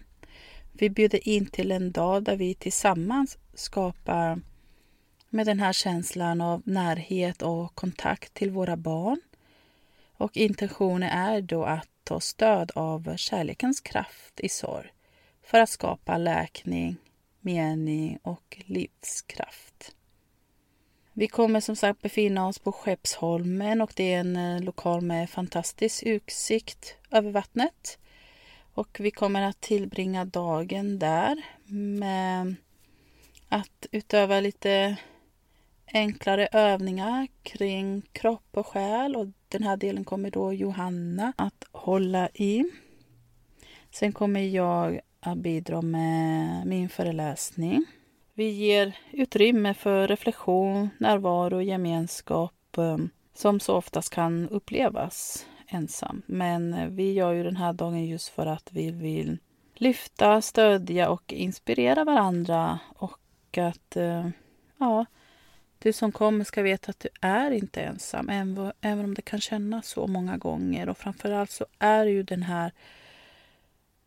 Vi 0.71 0.89
bjuder 0.89 1.28
in 1.28 1.45
till 1.45 1.71
en 1.71 1.91
dag 1.91 2.24
där 2.24 2.36
vi 2.36 2.56
tillsammans 2.56 3.38
skapar 3.54 4.41
med 5.30 5.45
den 5.45 5.60
här 5.60 5.74
känslan 5.74 6.41
av 6.41 6.62
närhet 6.65 7.41
och 7.41 7.76
kontakt 7.76 8.34
till 8.34 8.52
våra 8.52 8.78
barn. 8.78 9.21
Och 10.13 10.38
intentionen 10.38 11.10
är 11.10 11.41
då 11.41 11.63
att 11.63 11.89
ta 12.04 12.19
stöd 12.19 12.71
av 12.76 13.15
kärlekens 13.17 13.82
kraft 13.82 14.39
i 14.39 14.50
sorg 14.50 14.93
för 15.43 15.60
att 15.60 15.69
skapa 15.69 16.17
läkning, 16.17 16.95
mening 17.39 18.19
och 18.24 18.62
livskraft. 18.65 19.70
Vi 21.13 21.28
kommer 21.28 21.60
som 21.60 21.76
sagt 21.76 22.02
befinna 22.02 22.47
oss 22.47 22.60
på 22.60 22.71
Skeppsholmen 22.71 23.82
och 23.82 23.93
det 23.95 24.13
är 24.13 24.19
en 24.19 24.36
eh, 24.36 24.62
lokal 24.62 25.02
med 25.02 25.30
fantastisk 25.30 26.04
utsikt 26.04 26.95
över 27.12 27.32
vattnet. 27.32 27.97
Och 28.74 28.97
vi 29.00 29.12
kommer 29.12 29.41
att 29.41 29.62
tillbringa 29.62 30.26
dagen 30.26 31.00
där 31.00 31.41
med 31.74 32.56
att 33.50 33.86
utöva 33.91 34.39
lite 34.39 34.95
enklare 35.93 36.47
övningar 36.52 37.28
kring 37.43 38.02
kropp 38.12 38.47
och 38.52 38.67
själ 38.67 39.15
och 39.15 39.28
den 39.47 39.63
här 39.63 39.78
delen 39.78 40.04
kommer 40.04 40.32
då 40.32 40.54
Johanna 40.54 41.34
att 41.38 41.63
hålla 41.71 42.30
i. 42.34 42.63
Sen 43.91 44.12
kommer 44.12 44.41
jag 44.41 45.00
att 45.19 45.38
bidra 45.38 45.82
med 45.82 46.67
min 46.67 46.89
föreläsning. 46.89 47.86
Vi 48.34 48.50
ger 48.50 48.98
utrymme 49.12 49.74
för 49.74 50.08
reflektion, 50.08 50.89
närvaro 50.98 51.56
och 51.56 51.63
gemenskap 51.63 52.78
eh, 52.78 52.98
som 53.34 53.60
så 53.60 53.76
oftast 53.76 54.13
kan 54.13 54.50
upplevas 54.50 55.46
ensam. 55.67 56.22
Men 56.26 56.74
eh, 56.74 56.88
vi 56.88 57.13
gör 57.13 57.32
ju 57.32 57.44
den 57.44 57.56
här 57.56 57.74
dagen 57.74 58.06
just 58.06 58.30
för 58.30 58.46
att 58.46 58.70
vi 58.72 58.91
vill 58.91 59.38
lyfta, 59.76 60.41
stödja 60.41 61.10
och 61.10 61.34
inspirera 61.34 62.04
varandra 62.04 62.80
och 62.96 63.58
att 63.58 63.96
eh, 63.96 64.30
ja, 64.78 65.06
du 65.80 65.94
som 65.94 66.12
kommer 66.12 66.46
ska 66.46 66.62
veta 66.62 66.89
att 66.89 67.00
du 67.00 67.10
är 67.22 67.52
inte 67.52 67.82
ensam, 67.82 68.30
även 68.82 69.06
om 69.06 69.13
det 69.13 69.22
kan 69.22 69.41
kännas 69.41 69.88
så 69.88 70.08
många 70.08 70.38
gånger. 70.38 70.89
Och 70.89 70.98
framförallt 70.98 71.52
så 71.52 71.65
är 71.80 72.06
ju 72.06 72.24
den 72.24 72.44
här 72.44 72.72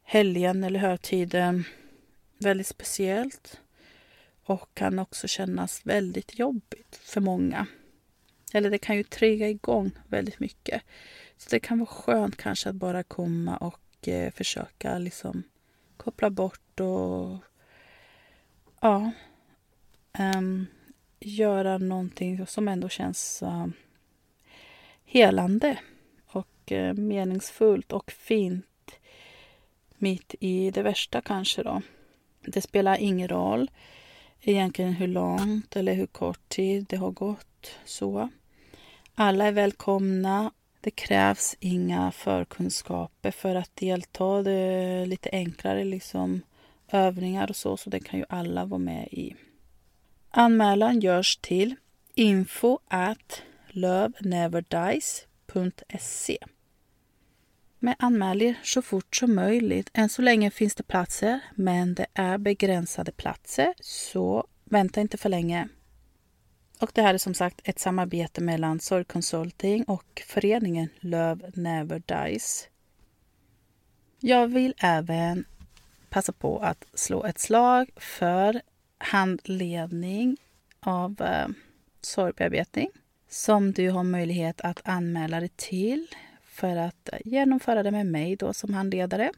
helgen 0.03 0.65
eller 0.65 0.81
högtiden 0.81 1.65
väldigt 2.39 2.67
speciellt 2.67 3.61
och 4.45 4.75
kan 4.75 4.99
också 4.99 5.29
kännas 5.29 5.87
väldigt 5.87 6.39
jobbigt 6.39 6.97
för 7.03 7.21
många. 7.21 7.67
Eller 8.53 8.71
det 8.71 8.79
kan 8.79 8.97
ju 8.97 9.03
trigga 9.03 9.49
igång 9.49 9.91
väldigt 10.09 10.41
mycket. 10.41 10.83
Så 11.37 11.51
det 11.51 11.61
kan 11.61 11.79
vara 11.79 11.87
skönt 11.87 12.37
kanske 12.37 12.69
att 12.69 12.75
bara 12.75 13.03
komma 13.03 13.57
och 13.57 14.09
eh, 14.09 14.33
försöka 14.33 14.99
liksom 14.99 15.43
koppla 15.97 16.31
bort 16.31 16.81
och 16.81 17.39
ja, 18.81 19.11
um, 20.37 20.67
göra 21.21 21.79
någonting 21.79 22.47
som 22.47 22.69
ändå 22.69 22.89
känns 22.89 23.43
uh, 23.43 23.67
helande 25.05 25.79
och 26.27 26.73
uh, 26.73 26.95
meningsfullt 26.95 27.93
och 27.93 28.11
fint 28.11 28.67
mitt 29.99 30.35
i 30.41 30.71
det 30.71 30.83
värsta 30.83 31.21
kanske 31.21 31.63
då. 31.63 31.83
Det 32.41 32.61
spelar 32.61 32.99
ingen 33.01 33.29
roll 33.29 33.71
egentligen 34.51 34.93
hur 34.93 35.07
långt 35.07 35.77
eller 35.77 35.95
hur 35.95 36.07
kort 36.07 36.49
tid 36.49 36.87
det 36.89 36.97
har 36.97 37.11
gått 37.11 37.71
så. 37.85 38.29
Alla 39.15 39.45
är 39.45 39.53
välkomna. 39.53 40.51
Det 40.81 40.91
krävs 40.91 41.57
inga 41.61 42.13
förkunskaper 42.13 43.31
för 43.31 43.55
att 43.55 43.77
delta. 43.77 44.43
Det 44.43 44.53
är 44.53 45.07
lite 45.07 45.29
enklare 45.33 45.85
liksom 45.85 46.41
övningar 46.89 47.51
och 47.51 47.57
så, 47.57 47.77
så 47.77 47.91
det 47.91 48.01
kan 48.01 48.19
ju 48.19 48.25
alla 48.29 48.65
vara 48.65 48.79
med 48.79 49.09
i. 49.11 49.35
Anmälan 50.31 51.01
görs 51.01 51.37
till 51.37 51.75
info 52.15 52.79
at 52.89 53.43
loveneverdies.se. 53.69 56.39
Men 57.85 57.95
anmäl 57.99 58.43
er 58.43 58.55
så 58.63 58.83
fort 58.83 59.17
som 59.17 59.35
möjligt. 59.35 59.91
Än 59.95 60.09
så 60.09 60.23
länge 60.23 60.51
finns 60.51 60.75
det 60.75 60.83
platser, 60.83 61.41
men 61.55 61.95
det 61.95 62.07
är 62.15 62.39
begränsade 62.39 63.13
platser, 63.13 63.75
så 63.81 64.47
vänta 64.65 65.01
inte 65.01 65.17
för 65.17 65.29
länge. 65.29 65.69
Och 66.81 66.91
det 66.95 67.03
här 67.03 67.15
är 67.15 67.19
som 67.19 67.35
sagt 67.35 67.61
ett 67.65 67.79
samarbete 67.79 68.41
mellan 68.41 68.81
Sorgkonsulting 68.81 69.85
och 69.85 70.23
föreningen 70.27 70.89
Love 71.01 71.51
Never 71.55 72.03
Dies. 72.07 72.69
Jag 74.21 74.49
vill 74.49 74.75
även 74.79 75.45
passa 76.11 76.33
på 76.33 76.59
att 76.59 76.85
slå 76.95 77.25
ett 77.25 77.39
slag 77.39 77.91
för 77.97 78.61
handledning 78.99 80.37
av 80.81 81.23
eh, 81.23 81.49
sorgbearbetning 82.01 82.89
som 83.29 83.73
du 83.73 83.91
har 83.91 84.05
möjlighet 84.05 84.61
att 84.61 84.81
anmäla 84.85 85.41
dig 85.41 85.51
till 85.57 86.07
för 86.55 86.77
att 86.77 87.09
eh, 87.13 87.19
genomföra 87.25 87.83
det 87.83 87.91
med 87.91 88.07
mig 88.07 88.37
då 88.37 88.53
som 88.53 88.75
handledare. 88.75 89.33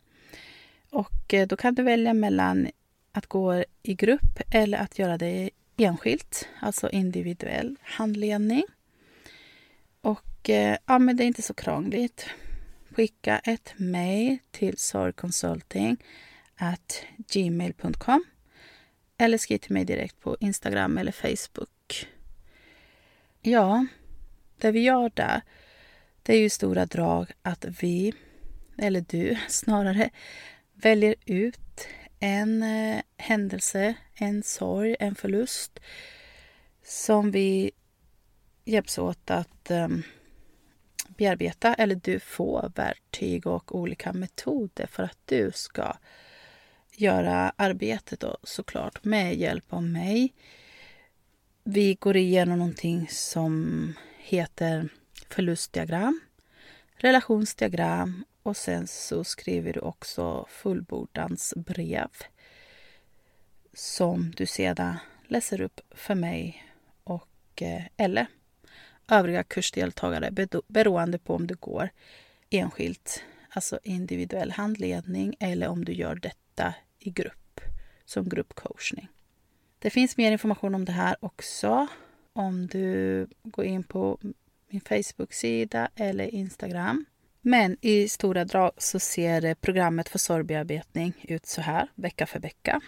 Och 0.91 1.35
eh, 1.35 1.47
då 1.47 1.57
kan 1.57 1.75
du 1.75 1.83
välja 1.83 2.15
mellan 2.15 2.69
att 3.13 3.27
gå 3.27 3.65
i 3.83 3.95
grupp 3.95 4.41
eller 4.51 4.79
att 4.79 4.99
göra 4.99 5.19
det 5.19 5.51
enskilt, 5.77 6.49
alltså 6.61 6.91
individuell 6.91 7.77
handledning. 7.83 8.65
Och 10.01 10.51
eh, 10.51 10.77
ja, 10.87 10.99
men 10.99 11.17
det 11.17 11.25
är 11.25 11.27
inte 11.27 11.43
så 11.43 11.55
krångligt. 11.55 12.27
Skicka 12.91 13.39
ett 13.39 13.75
mejl 13.77 14.39
till 14.51 14.79
sorgconsulting 14.79 15.97
gmail.com 17.33 18.25
eller 19.19 19.39
skriv 19.39 19.59
till 19.59 19.73
mig 19.73 19.85
direkt 19.85 20.21
på 20.21 20.37
Instagram 20.41 20.99
eller 20.99 21.13
Facebook. 21.13 22.09
Ja, 23.41 23.87
det 24.59 24.71
vi 24.71 24.81
gör 24.81 25.11
där, 25.15 25.43
det 26.27 26.35
är 26.35 26.39
ju 26.41 26.51
stora 26.51 26.87
drag 26.87 27.33
att 27.43 27.65
vi, 27.81 28.13
eller 28.79 29.05
du 29.09 29.37
snarare, 29.49 30.11
väljer 30.75 31.15
ut 31.25 31.89
en 32.19 32.63
eh, 32.63 33.03
händelse, 33.17 33.95
en 34.15 34.43
sorg, 34.43 34.97
en 35.01 35.15
förlust 35.15 35.81
som 36.85 37.31
vi 37.31 37.71
hjälps 38.65 38.99
åt 38.99 39.31
att 39.31 39.71
ehm, 39.71 40.03
bearbeta. 41.09 41.75
Eller 41.75 41.95
du 41.95 42.21
får 42.21 42.73
verktyg 42.75 43.47
och 43.47 43.75
olika 43.75 44.13
metoder 44.13 44.87
för 44.87 45.03
att 45.03 45.19
du 45.25 45.51
ska 45.55 45.97
göra 46.93 47.53
arbetet 47.57 48.21
då, 48.21 48.37
såklart 48.43 49.05
med 49.05 49.37
hjälp 49.37 49.73
av 49.73 49.83
mig. 49.83 50.35
Vi 51.65 51.95
går 51.95 52.17
igenom 52.17 52.59
någonting 52.59 53.09
som 53.11 53.95
heter 54.19 54.89
förlustdiagram, 55.29 56.21
relationsdiagram 56.97 58.25
och 58.43 58.57
sen 58.57 58.87
så 58.87 59.25
skriver 59.25 59.73
du 59.73 59.81
också 59.81 60.47
fullbordansbrev 60.49 62.11
som 63.73 64.31
du 64.37 64.47
sedan 64.47 64.97
läser 65.27 65.61
upp 65.61 65.81
för 65.91 66.15
mig 66.15 66.65
och 67.05 67.63
eh, 67.63 67.83
eller 67.97 68.27
övriga 69.09 69.43
kursdeltagare 69.43 70.47
beroende 70.69 71.19
på 71.19 71.35
om 71.35 71.47
du 71.47 71.55
går 71.55 71.91
enskilt, 72.51 73.23
alltså 73.51 73.79
individuell 73.83 74.51
handledning 74.51 75.37
eller 75.41 75.69
om 75.69 75.85
du 75.85 75.93
gör 75.93 76.15
detta 76.15 76.75
i 76.99 77.11
grupp 77.11 77.61
som 78.05 78.29
gruppcoachning. 78.29 79.09
Det 79.79 79.91
finns 79.91 80.17
mer 80.17 80.33
information 80.33 80.75
om 80.75 80.85
det 80.85 80.93
här 80.93 81.17
också 81.21 81.87
om 82.33 82.67
du 82.67 83.27
går 83.43 83.65
in 83.65 83.83
på 83.83 84.19
min 84.69 84.81
Facebook-sida 84.81 85.89
eller 85.95 86.35
Instagram. 86.35 87.05
Men 87.41 87.77
i 87.81 88.09
stora 88.09 88.45
drag 88.45 88.73
så 88.79 88.99
ser 88.99 89.55
programmet 89.55 90.09
för 90.09 90.19
sorgbearbetning 90.19 91.13
ut 91.29 91.47
så 91.47 91.61
här, 91.61 91.89
vecka 91.95 92.27
för 92.27 92.41
vecka. 92.41 92.81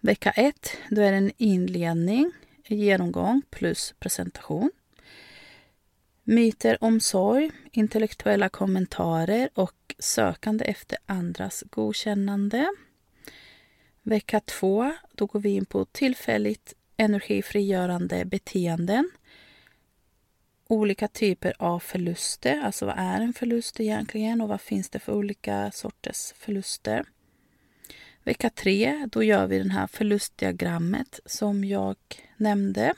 Vecka 0.00 0.30
1, 0.30 0.76
då 0.90 1.00
är 1.00 1.10
det 1.10 1.16
en 1.16 1.32
inledning, 1.36 2.32
genomgång 2.66 3.42
plus 3.50 3.94
presentation. 3.98 4.70
Myter 6.24 6.84
om 6.84 7.00
sorg, 7.00 7.50
intellektuella 7.72 8.48
kommentarer 8.48 9.48
och 9.54 9.94
sökande 9.98 10.64
efter 10.64 10.98
andras 11.06 11.64
godkännande. 11.70 12.68
Vecka 14.02 14.40
2, 14.40 14.92
då 15.14 15.26
går 15.26 15.40
vi 15.40 15.50
in 15.50 15.66
på 15.66 15.84
tillfälligt 15.84 16.74
energifrigörande 16.96 18.24
beteenden. 18.24 19.10
Olika 20.70 21.08
typer 21.08 21.54
av 21.58 21.78
förluster, 21.78 22.60
alltså 22.60 22.86
vad 22.86 22.98
är 22.98 23.20
en 23.20 23.32
förlust 23.32 23.80
egentligen 23.80 24.40
och 24.40 24.48
vad 24.48 24.60
finns 24.60 24.90
det 24.90 24.98
för 24.98 25.12
olika 25.12 25.70
sorters 25.70 26.32
förluster. 26.36 27.04
Vecka 28.24 28.50
3, 28.50 29.08
då 29.12 29.22
gör 29.22 29.46
vi 29.46 29.58
det 29.58 29.72
här 29.72 29.86
förlustdiagrammet 29.86 31.20
som 31.26 31.64
jag 31.64 31.96
nämnde. 32.36 32.94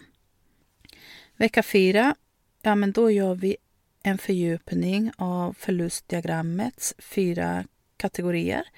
Vecka 1.36 1.62
4, 1.62 2.14
ja 2.62 2.74
men 2.74 2.92
då 2.92 3.10
gör 3.10 3.34
vi 3.34 3.56
en 4.02 4.18
fördjupning 4.18 5.12
av 5.16 5.52
förlustdiagrammets 5.58 6.94
fyra 6.98 7.64
kategorier. 7.96 8.68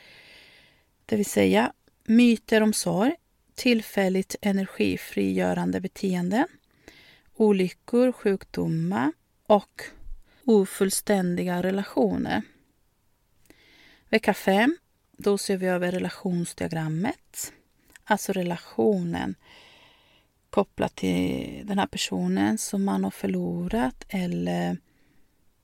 Det 1.07 1.17
vill 1.17 1.27
säga 1.27 1.73
myter 2.05 2.61
om 2.61 2.73
sorg, 2.73 3.15
tillfälligt 3.55 4.37
energifrigörande 4.41 5.81
beteende, 5.81 6.47
olyckor, 7.35 8.13
sjukdomar 8.13 9.13
och 9.47 9.83
ofullständiga 10.45 11.63
relationer. 11.63 12.43
Vecka 14.09 14.35
5, 14.35 14.77
då 15.13 15.39
ser 15.39 15.57
vi 15.57 15.67
över 15.67 15.93
relationsdiagrammet, 15.93 17.53
alltså 18.05 18.33
relationen 18.33 19.35
kopplat 20.51 20.95
till 20.95 21.63
den 21.67 21.79
här 21.79 21.87
personen 21.87 22.59
som 22.59 22.85
man 22.85 23.05
har 23.05 23.11
förlorat 23.11 24.05
eller 24.09 24.77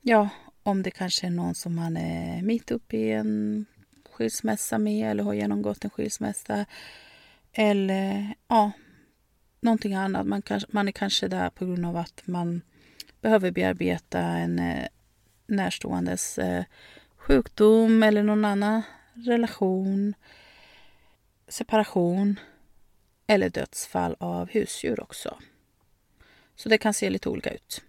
ja, 0.01 0.29
om 0.63 0.83
det 0.83 0.91
kanske 0.91 1.27
är 1.27 1.31
någon 1.31 1.55
som 1.55 1.75
man 1.75 1.97
är 1.97 2.41
mitt 2.41 2.71
uppe 2.71 2.97
i 2.97 3.11
en 3.11 3.65
skilsmässa 4.11 4.77
med 4.77 5.11
eller 5.11 5.23
har 5.23 5.33
genomgått 5.33 5.83
en 5.83 5.89
skilsmässa. 5.89 6.65
Eller 7.53 8.33
ja, 8.47 8.71
någonting 9.61 9.95
annat. 9.95 10.27
Man, 10.27 10.41
kanske, 10.41 10.69
man 10.71 10.87
är 10.87 10.91
kanske 10.91 11.27
där 11.27 11.49
på 11.49 11.65
grund 11.65 11.85
av 11.85 11.97
att 11.97 12.21
man 12.25 12.61
behöver 13.21 13.51
bearbeta 13.51 14.19
en 14.19 14.59
eh, 14.59 14.87
närståendes 15.47 16.37
eh, 16.37 16.63
sjukdom 17.17 18.03
eller 18.03 18.23
någon 18.23 18.45
annan 18.45 18.81
relation, 19.13 20.13
separation 21.47 22.39
eller 23.27 23.49
dödsfall 23.49 24.15
av 24.19 24.49
husdjur 24.49 24.99
också. 24.99 25.37
Så 26.55 26.69
det 26.69 26.77
kan 26.77 26.93
se 26.93 27.09
lite 27.09 27.29
olika 27.29 27.53
ut. 27.53 27.81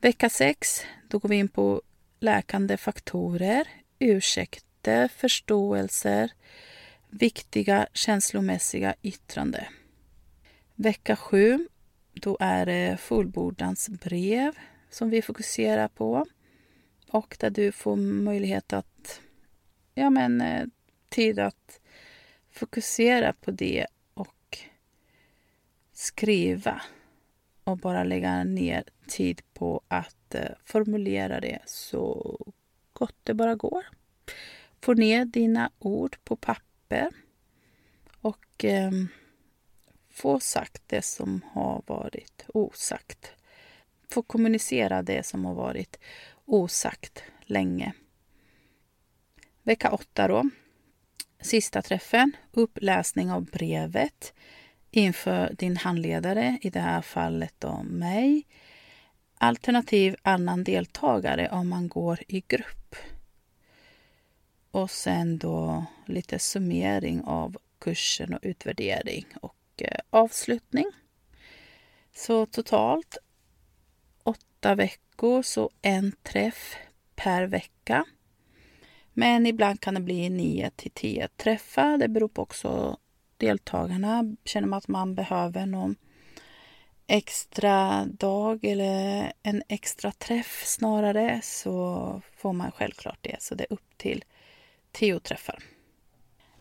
Vecka 0.00 0.28
6, 0.28 0.84
då 1.08 1.18
går 1.18 1.28
vi 1.28 1.36
in 1.36 1.48
på 1.48 1.82
läkande 2.20 2.76
faktorer, 2.76 3.68
ursäkter, 3.98 5.08
förståelser, 5.08 6.30
viktiga 7.08 7.86
känslomässiga 7.92 8.94
yttrande. 9.02 9.68
Vecka 10.76 11.16
7, 11.16 11.68
då 12.12 12.36
är 12.40 12.66
det 12.66 13.00
fullbordans 13.00 13.88
brev 13.88 14.58
som 14.90 15.10
vi 15.10 15.22
fokuserar 15.22 15.88
på 15.88 16.26
och 17.10 17.36
där 17.40 17.50
du 17.50 17.72
får 17.72 17.96
möjlighet 17.96 18.72
att, 18.72 19.20
ja 19.94 20.10
men, 20.10 20.40
eh, 20.40 20.66
tid 21.08 21.38
att 21.38 21.80
fokusera 22.50 23.32
på 23.32 23.50
det 23.50 23.86
och 24.14 24.58
skriva 25.92 26.82
och 27.64 27.78
bara 27.78 28.04
lägga 28.04 28.44
ner 28.44 28.84
tid 29.08 29.42
på 29.52 29.80
att 29.88 30.34
eh, 30.34 30.50
formulera 30.64 31.40
det 31.40 31.58
så 31.66 32.38
gott 32.92 33.16
det 33.22 33.34
bara 33.34 33.54
går. 33.54 33.86
Få 34.80 34.94
ner 34.94 35.24
dina 35.24 35.70
ord 35.78 36.16
på 36.24 36.36
papper 36.36 37.10
och 38.20 38.64
eh, 38.64 38.90
få 40.14 40.40
sagt 40.40 40.82
det 40.86 41.02
som 41.02 41.40
har 41.52 41.82
varit 41.86 42.44
osagt. 42.48 43.32
Få 44.10 44.22
kommunicera 44.22 45.02
det 45.02 45.26
som 45.26 45.44
har 45.44 45.54
varit 45.54 45.98
osagt 46.44 47.22
länge. 47.40 47.92
Vecka 49.62 49.90
8 49.90 50.28
då. 50.28 50.50
Sista 51.40 51.82
träffen, 51.82 52.32
uppläsning 52.52 53.32
av 53.32 53.44
brevet 53.44 54.34
inför 54.90 55.54
din 55.58 55.76
handledare, 55.76 56.58
i 56.62 56.70
det 56.70 56.80
här 56.80 57.02
fallet 57.02 57.54
då 57.58 57.82
mig, 57.82 58.46
alternativ 59.38 60.16
annan 60.22 60.64
deltagare 60.64 61.48
om 61.48 61.68
man 61.68 61.88
går 61.88 62.18
i 62.28 62.44
grupp. 62.48 62.96
Och 64.70 64.90
sen 64.90 65.38
då 65.38 65.84
lite 66.06 66.38
summering 66.38 67.22
av 67.24 67.56
kursen 67.78 68.34
och 68.34 68.40
utvärdering 68.42 69.26
och 69.40 69.53
och 70.10 70.18
avslutning. 70.18 70.86
Så 72.14 72.46
totalt 72.46 73.18
åtta 74.22 74.74
veckor, 74.74 75.42
så 75.42 75.70
en 75.82 76.12
träff 76.22 76.76
per 77.14 77.46
vecka. 77.46 78.04
Men 79.12 79.46
ibland 79.46 79.80
kan 79.80 79.94
det 79.94 80.00
bli 80.00 80.30
nio 80.30 80.70
till 80.70 80.90
tio 80.90 81.28
träffar. 81.28 81.98
Det 81.98 82.08
beror 82.08 82.28
på 82.28 82.42
också 82.42 82.98
deltagarna. 83.36 84.36
Känner 84.44 84.68
man 84.68 84.78
att 84.78 84.88
man 84.88 85.14
behöver 85.14 85.66
någon 85.66 85.96
extra 87.06 88.04
dag 88.06 88.64
eller 88.64 89.32
en 89.42 89.62
extra 89.68 90.12
träff 90.12 90.62
snarare 90.66 91.40
så 91.42 92.22
får 92.36 92.52
man 92.52 92.72
självklart 92.72 93.18
det. 93.20 93.36
Så 93.42 93.54
det 93.54 93.64
är 93.64 93.72
upp 93.72 93.98
till 93.98 94.24
tio 94.92 95.20
träffar. 95.20 95.58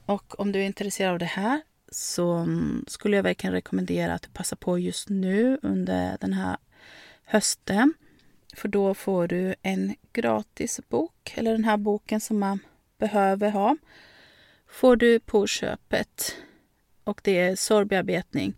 Och 0.06 0.40
om 0.40 0.52
du 0.52 0.60
är 0.60 0.66
intresserad 0.66 1.14
av 1.14 1.20
det 1.20 1.26
här 1.26 1.62
så 1.94 2.32
mm, 2.32 2.86
skulle 2.88 3.16
jag 3.16 3.24
verkligen 3.24 3.54
rekommendera 3.54 4.14
att 4.14 4.22
du 4.22 4.30
passar 4.30 4.58
på 4.58 4.80
just 4.80 5.10
nu 5.10 5.60
under 5.62 6.18
den 6.20 6.34
här 6.34 6.58
hösten. 7.26 7.94
För 8.56 8.68
då 8.68 8.94
får 8.94 9.28
du 9.28 9.56
en 9.62 9.96
gratis 10.14 10.80
bok, 10.90 11.34
eller 11.36 11.52
den 11.52 11.64
här 11.64 11.78
boken 11.78 12.22
som 12.22 12.40
man 12.40 12.60
behöver 12.98 13.50
ha, 13.50 13.78
får 14.68 14.96
du 14.96 15.20
på 15.20 15.48
köpet 15.48 16.36
och 17.04 17.22
det 17.24 17.40
är 17.40 17.56
sorgbearbetning. 17.56 18.54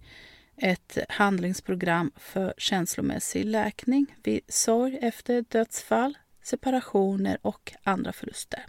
Ett 0.58 0.98
handlingsprogram 1.10 2.12
för 2.16 2.54
känslomässig 2.58 3.46
läkning 3.46 4.16
vid 4.24 4.42
sorg 4.48 4.98
efter 5.02 5.46
dödsfall, 5.50 6.18
separationer 6.44 7.38
och 7.42 7.74
andra 7.84 8.14
förluster. 8.14 8.66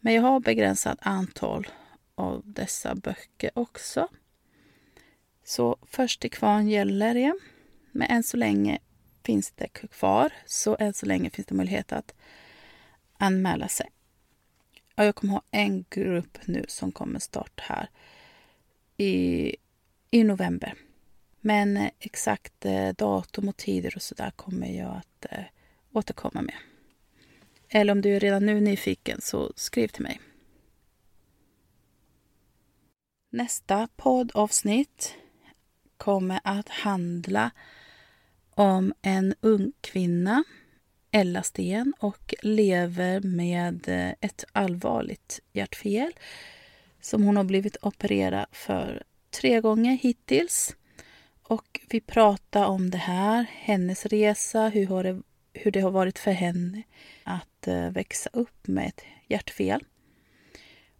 Men 0.00 0.14
jag 0.14 0.22
har 0.22 0.40
begränsat 0.40 0.98
antal 1.00 1.66
av 2.16 2.42
dessa 2.44 2.94
böcker 2.94 3.50
också. 3.54 4.08
Så 5.44 5.76
först 5.86 6.20
till 6.20 6.30
kvarn 6.30 6.68
gäller 6.68 7.14
det. 7.14 7.34
Men 7.92 8.10
än 8.10 8.22
så 8.22 8.36
länge 8.36 8.78
finns 9.22 9.50
det 9.50 9.68
kvar, 9.68 10.32
så 10.46 10.76
än 10.80 10.94
så 10.94 11.06
länge 11.06 11.30
finns 11.30 11.46
det 11.46 11.54
möjlighet 11.54 11.92
att 11.92 12.14
anmäla 13.18 13.68
sig. 13.68 13.90
Och 14.96 15.04
jag 15.04 15.14
kommer 15.14 15.32
ha 15.32 15.42
en 15.50 15.84
grupp 15.90 16.38
nu 16.44 16.64
som 16.68 16.92
kommer 16.92 17.18
starta 17.18 17.62
här 17.66 17.88
i, 18.96 19.56
i 20.10 20.24
november. 20.24 20.74
Men 21.40 21.76
eh, 21.76 21.90
exakt 22.00 22.64
eh, 22.64 22.88
datum 22.88 23.48
och 23.48 23.56
tider 23.56 23.92
och 23.96 24.02
så 24.02 24.14
där 24.14 24.30
kommer 24.30 24.78
jag 24.78 24.96
att 24.96 25.26
eh, 25.30 25.44
återkomma 25.92 26.42
med. 26.42 26.56
Eller 27.68 27.92
om 27.92 28.00
du 28.00 28.16
är 28.16 28.20
redan 28.20 28.46
nu 28.46 28.60
nyfiken 28.60 29.20
så 29.20 29.52
skriv 29.56 29.88
till 29.88 30.02
mig. 30.02 30.20
Nästa 33.30 33.88
poddavsnitt 33.96 35.14
kommer 35.96 36.40
att 36.44 36.68
handla 36.68 37.50
om 38.50 38.94
en 39.02 39.34
ung 39.40 39.72
kvinna, 39.80 40.44
Ella 41.10 41.42
Sten, 41.42 41.94
och 41.98 42.34
lever 42.42 43.20
med 43.20 43.88
eh, 43.88 44.14
ett 44.20 44.44
allvarligt 44.52 45.40
hjärtfel 45.52 46.12
som 47.00 47.22
hon 47.22 47.36
har 47.36 47.44
blivit 47.44 47.76
opererad 47.82 48.46
för 48.52 49.02
tre 49.30 49.60
gånger 49.60 49.92
hittills. 49.92 50.76
Och 51.42 51.80
vi 51.90 52.00
pratar 52.00 52.66
om 52.66 52.90
det 52.90 52.98
här, 52.98 53.46
hennes 53.52 54.06
resa, 54.06 54.68
hur, 54.68 54.86
har 54.86 55.04
det, 55.04 55.22
hur 55.52 55.70
det 55.70 55.80
har 55.80 55.90
varit 55.90 56.18
för 56.18 56.32
henne 56.32 56.82
att 57.24 57.68
eh, 57.68 57.90
växa 57.90 58.30
upp 58.32 58.66
med 58.66 58.88
ett 58.88 59.02
hjärtfel. 59.28 59.84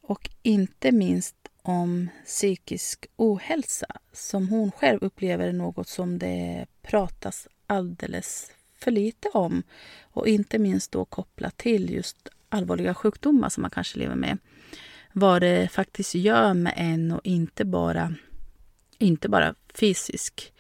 Och 0.01 0.31
inte 0.43 0.93
minst 0.93 1.46
om 1.69 2.09
psykisk 2.25 3.07
ohälsa 3.17 3.87
som 4.13 4.49
hon 4.49 4.71
själv 4.71 4.99
upplever 5.03 5.53
något 5.53 5.89
som 5.89 6.19
det 6.19 6.67
pratas 6.83 7.49
alldeles 7.67 8.53
för 8.75 8.91
lite 8.91 9.29
om. 9.29 9.63
Och 10.03 10.29
inte 10.29 10.59
minst 10.59 10.93
då 10.93 11.05
kopplat 11.05 11.57
till 11.57 11.91
just 11.91 12.29
allvarliga 12.49 12.95
sjukdomar 12.95 13.49
som 13.49 13.63
man 13.63 13.71
kanske 13.71 13.99
lever 13.99 14.15
med. 14.15 14.39
Vad 15.13 15.43
det 15.43 15.73
faktiskt 15.73 16.15
gör 16.15 16.55
med 16.55 16.75
en 16.77 17.13
och 17.13 17.21
inte 17.25 17.65
bara 17.65 18.15
inte 18.99 19.29
bara 19.29 19.55
fysisk, 19.75 20.53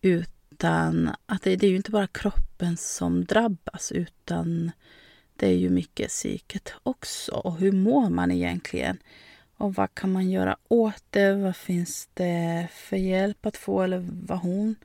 utan 0.00 1.10
att 1.26 1.42
det, 1.42 1.56
det 1.56 1.66
är 1.66 1.70
ju 1.70 1.76
inte 1.76 1.90
bara 1.90 2.06
kroppen 2.06 2.76
som 2.76 3.24
drabbas, 3.24 3.92
utan 3.92 4.70
det 5.36 5.46
är 5.46 5.56
ju 5.56 5.70
mycket 5.70 6.08
psyket 6.08 6.74
också. 6.82 7.32
Och 7.32 7.56
hur 7.56 7.72
mår 7.72 8.10
man 8.10 8.30
egentligen? 8.30 8.98
Och 9.62 9.74
vad 9.74 9.94
kan 9.94 10.12
man 10.12 10.30
göra 10.30 10.56
åt 10.68 11.04
det? 11.10 11.34
Vad 11.34 11.56
finns 11.56 12.08
det 12.14 12.68
för 12.72 12.96
hjälp 12.96 13.46
att 13.46 13.56
få? 13.56 13.82
Eller 13.82 14.08
vad 14.26 14.38
hon 14.38 14.76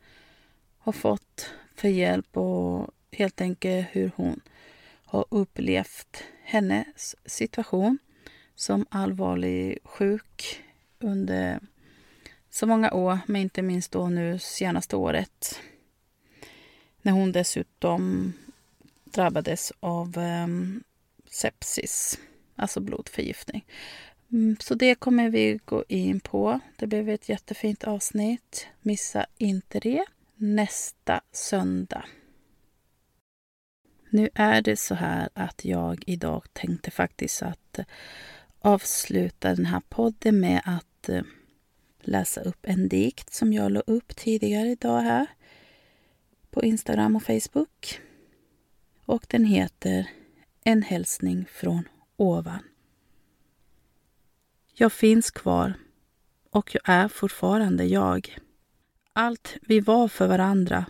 har 0.78 0.91
fått 0.91 1.53
för 1.75 1.88
hjälp 1.88 2.38
och 2.38 2.89
helt 3.11 3.41
enkelt 3.41 3.88
hur 3.91 4.11
hon 4.15 4.41
har 5.05 5.25
upplevt 5.30 6.23
hennes 6.43 7.15
situation 7.25 7.97
som 8.55 8.86
allvarlig 8.89 9.80
sjuk 9.84 10.63
under 10.99 11.59
så 12.49 12.65
många 12.65 12.91
år, 12.91 13.19
men 13.28 13.41
inte 13.41 13.61
minst 13.61 13.91
då 13.91 14.09
nu 14.09 14.39
senaste 14.39 14.95
året. 14.95 15.59
När 17.01 17.11
hon 17.11 17.32
dessutom 17.32 18.34
drabbades 19.03 19.73
av 19.80 20.17
eh, 20.17 20.47
sepsis, 21.30 22.19
alltså 22.55 22.80
blodförgiftning. 22.80 23.65
Mm, 24.32 24.57
så 24.59 24.75
det 24.75 24.95
kommer 24.95 25.30
vi 25.30 25.59
gå 25.65 25.84
in 25.88 26.19
på. 26.19 26.59
Det 26.78 26.88
blev 26.88 27.09
ett 27.09 27.30
jättefint 27.30 27.84
avsnitt. 27.84 28.67
Missa 28.82 29.25
inte 29.38 29.80
det 29.80 30.05
nästa 30.36 31.21
söndag. 31.32 32.05
Nu 34.09 34.30
är 34.34 34.61
det 34.61 34.78
så 34.78 34.95
här 34.95 35.30
att 35.34 35.65
jag 35.65 36.03
idag 36.07 36.43
tänkte 36.53 36.91
faktiskt 36.91 37.41
att 37.41 37.80
eh, 37.80 37.86
avsluta 38.59 39.55
den 39.55 39.65
här 39.65 39.82
podden 39.89 40.39
med 40.39 40.61
att 40.65 41.09
eh, 41.09 41.23
läsa 41.99 42.41
upp 42.41 42.59
en 42.61 42.89
dikt 42.89 43.34
som 43.34 43.53
jag 43.53 43.71
la 43.71 43.80
upp 43.80 44.15
tidigare 44.15 44.67
idag 44.67 45.01
här 45.01 45.28
på 46.49 46.63
Instagram 46.63 47.15
och 47.15 47.23
Facebook. 47.23 48.01
Och 49.05 49.25
den 49.30 49.45
heter 49.45 50.09
En 50.63 50.82
hälsning 50.82 51.45
från 51.51 51.88
ovan. 52.15 52.59
Jag 54.80 54.93
finns 54.93 55.32
kvar 55.32 55.73
och 56.49 56.75
jag 56.75 56.82
är 56.86 57.07
fortfarande 57.07 57.86
jag. 57.86 58.38
Allt 59.13 59.55
vi 59.61 59.80
var 59.80 60.07
för 60.07 60.28
varandra, 60.28 60.86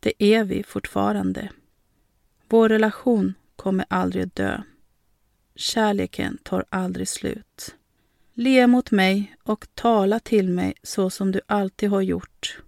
det 0.00 0.22
är 0.22 0.44
vi 0.44 0.62
fortfarande. 0.62 1.50
Vår 2.48 2.68
relation 2.68 3.34
kommer 3.56 3.86
aldrig 3.88 4.28
dö. 4.32 4.62
Kärleken 5.54 6.38
tar 6.42 6.64
aldrig 6.68 7.08
slut. 7.08 7.74
Le 8.34 8.66
mot 8.66 8.90
mig 8.90 9.36
och 9.42 9.66
tala 9.74 10.20
till 10.20 10.50
mig 10.50 10.74
så 10.82 11.10
som 11.10 11.32
du 11.32 11.40
alltid 11.46 11.90
har 11.90 12.02
gjort. 12.02 12.58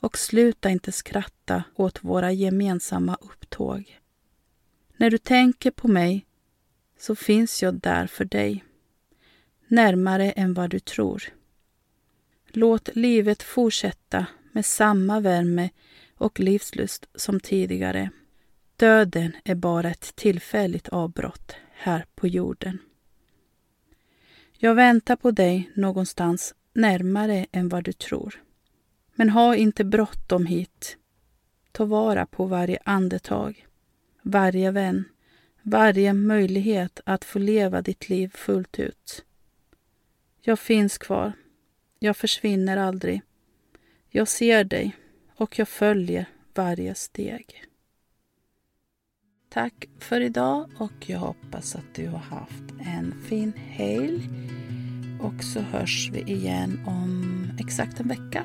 Och 0.00 0.18
sluta 0.18 0.70
inte 0.70 0.92
skratta 0.92 1.64
åt 1.74 2.04
våra 2.04 2.32
gemensamma 2.32 3.18
upptåg. 3.20 4.00
När 4.96 5.10
du 5.10 5.18
tänker 5.18 5.70
på 5.70 5.88
mig 5.88 6.26
så 6.98 7.14
finns 7.16 7.62
jag 7.62 7.74
där 7.74 8.06
för 8.06 8.24
dig, 8.24 8.64
närmare 9.68 10.30
än 10.30 10.54
vad 10.54 10.70
du 10.70 10.78
tror. 10.78 11.22
Låt 12.48 12.96
livet 12.96 13.42
fortsätta 13.42 14.26
med 14.52 14.66
samma 14.66 15.20
värme 15.20 15.70
och 16.14 16.40
livslust 16.40 17.06
som 17.14 17.40
tidigare. 17.40 18.10
Döden 18.76 19.32
är 19.44 19.54
bara 19.54 19.90
ett 19.90 20.16
tillfälligt 20.16 20.88
avbrott 20.88 21.56
här 21.72 22.06
på 22.14 22.28
jorden. 22.28 22.78
Jag 24.58 24.74
väntar 24.74 25.16
på 25.16 25.30
dig 25.30 25.70
någonstans 25.74 26.54
närmare 26.72 27.46
än 27.52 27.68
vad 27.68 27.84
du 27.84 27.92
tror. 27.92 28.42
Men 29.14 29.30
ha 29.30 29.56
inte 29.56 29.84
bråttom 29.84 30.46
hit. 30.46 30.96
Ta 31.72 31.84
vara 31.84 32.26
på 32.26 32.44
varje 32.44 32.78
andetag, 32.84 33.66
varje 34.22 34.70
vän, 34.70 35.04
varje 35.62 36.12
möjlighet 36.12 37.00
att 37.04 37.24
få 37.24 37.38
leva 37.38 37.82
ditt 37.82 38.08
liv 38.08 38.32
fullt 38.34 38.78
ut. 38.78 39.24
Jag 40.40 40.58
finns 40.58 40.98
kvar. 40.98 41.32
Jag 41.98 42.16
försvinner 42.16 42.76
aldrig. 42.76 43.22
Jag 44.10 44.28
ser 44.28 44.64
dig 44.64 44.96
och 45.36 45.58
jag 45.58 45.68
följer 45.68 46.26
varje 46.54 46.94
steg. 46.94 47.64
Tack 49.48 49.88
för 49.98 50.20
idag 50.20 50.70
och 50.78 50.92
jag 51.10 51.18
hoppas 51.18 51.76
att 51.76 51.94
du 51.94 52.08
har 52.08 52.18
haft 52.18 52.64
en 52.80 53.22
fin 53.28 53.52
helg. 53.56 54.28
Och 55.20 55.44
så 55.44 55.60
hörs 55.60 56.10
vi 56.12 56.20
igen 56.20 56.80
om 56.86 57.50
exakt 57.58 58.00
en 58.00 58.08
vecka. 58.08 58.44